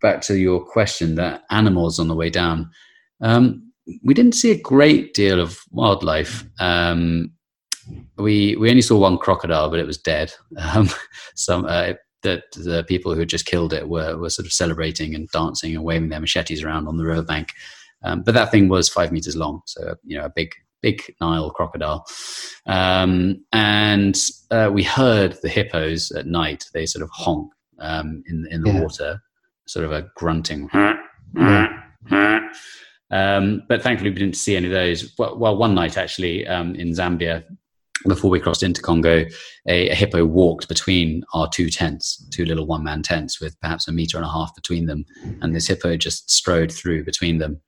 [0.02, 2.70] back to your question, that animals on the way down,
[3.22, 6.44] um, we didn't see a great deal of wildlife.
[6.60, 7.32] Um,
[8.18, 10.32] we we only saw one crocodile, but it was dead.
[10.74, 10.90] Um,
[11.34, 11.94] some uh,
[12.26, 15.74] that the people who had just killed it were, were sort of celebrating and dancing
[15.74, 17.48] and waving their machetes around on the riverbank.
[18.02, 20.50] Um, but that thing was five meters long, so you know a big
[20.82, 22.04] big Nile crocodile.
[22.66, 24.16] Um, and
[24.50, 26.64] uh, we heard the hippos at night.
[26.74, 28.80] They sort of honk um, in in the Yeah.
[28.82, 29.22] water,
[29.66, 30.68] sort of a grunting.
[33.10, 35.14] Um, but thankfully, we didn't see any of those.
[35.18, 37.44] Well, well one night actually um, in Zambia,
[38.08, 39.24] before we crossed into Congo,
[39.68, 43.88] a, a hippo walked between our two tents, two little one man tents with perhaps
[43.88, 45.04] a meter and a half between them.
[45.42, 47.60] And this hippo just strode through between them,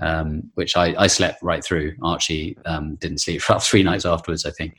[0.00, 1.94] um, which I, I slept right through.
[2.02, 4.76] Archie um, didn't sleep for three nights afterwards, I think.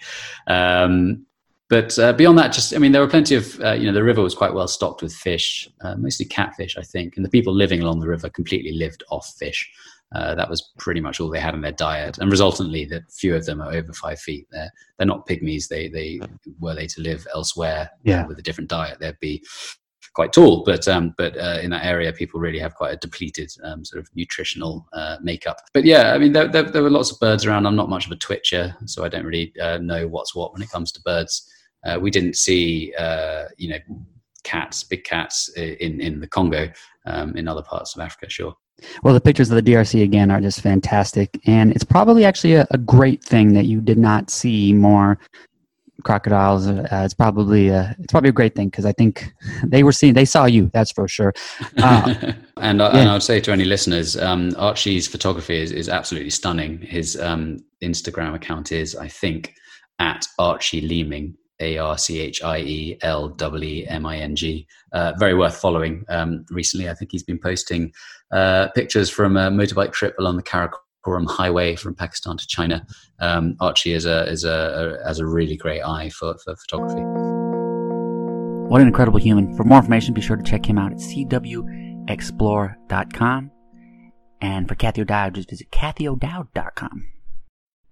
[0.47, 1.25] Um,
[1.69, 4.03] but uh, beyond that, just I mean, there were plenty of uh, you know the
[4.03, 7.53] river was quite well stocked with fish, uh, mostly catfish, I think, and the people
[7.53, 9.69] living along the river completely lived off fish.
[10.15, 13.35] Uh, that was pretty much all they had in their diet, and resultantly, that few
[13.35, 14.47] of them are over five feet.
[14.51, 15.67] They're they're not pygmies.
[15.67, 16.19] They they
[16.59, 18.25] were they to live elsewhere uh, Yeah.
[18.25, 19.43] with a different diet, they'd be
[20.13, 20.63] quite tall.
[20.63, 24.01] But um, but uh, in that area, people really have quite a depleted um, sort
[24.01, 25.57] of nutritional uh, makeup.
[25.73, 27.65] But yeah, I mean, there, there, there were lots of birds around.
[27.65, 30.61] I'm not much of a twitcher, so I don't really uh, know what's what when
[30.61, 31.51] it comes to birds.
[31.85, 33.79] Uh, we didn't see uh, you know
[34.43, 36.71] cats, big cats in in the Congo.
[37.05, 38.53] Um, in other parts of Africa, sure.
[39.03, 42.67] Well, the pictures of the DRC again are just fantastic, and it's probably actually a,
[42.71, 45.19] a great thing that you did not see more
[46.03, 46.67] crocodiles.
[46.67, 50.13] Uh, it's probably a, it's probably a great thing because I think they were seeing
[50.13, 50.69] they saw you.
[50.73, 51.33] That's for sure.
[51.77, 52.13] Uh,
[52.57, 52.99] and, I, yeah.
[52.99, 56.79] and I would say to any listeners, um, Archie's photography is, is absolutely stunning.
[56.79, 59.53] His um, Instagram account is, I think,
[59.99, 64.35] at Archie Leeming, A R C H I E L W E M I N
[64.35, 64.67] G.
[64.91, 66.05] Uh, very worth following.
[66.09, 67.93] Um, recently, I think he's been posting
[68.31, 72.85] uh, pictures from a motorbike trip along the Karakoram Highway from Pakistan to China.
[73.19, 77.01] Um, Archie is a is a, a has a really great eye for, for photography.
[78.69, 79.55] What an incredible human.
[79.55, 83.51] For more information, be sure to check him out at cwexplore.com.
[84.41, 87.05] And for Cathy O'Dowd, just visit cathyodowd.com.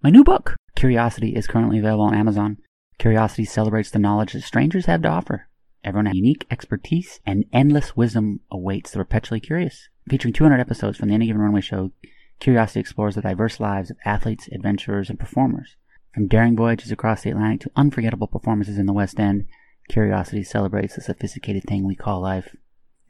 [0.03, 2.57] My new book, Curiosity, is currently available on Amazon.
[2.98, 5.48] Curiosity celebrates the knowledge that strangers have to offer.
[5.84, 9.89] Everyone has unique expertise and endless wisdom awaits the perpetually curious.
[10.10, 11.91] Featuring 200 episodes from the Any Given Runway show,
[12.39, 15.76] Curiosity explores the diverse lives of athletes, adventurers, and performers.
[16.14, 19.46] From daring voyages across the Atlantic to unforgettable performances in the West End,
[19.89, 22.56] Curiosity celebrates the sophisticated thing we call life.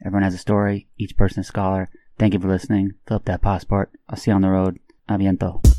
[0.04, 1.90] Everyone has a story, each person a scholar.
[2.18, 2.94] Thank you for listening.
[3.06, 3.90] Fill up that passport.
[4.08, 4.78] I'll see you on the road.
[5.08, 5.75] Aviento.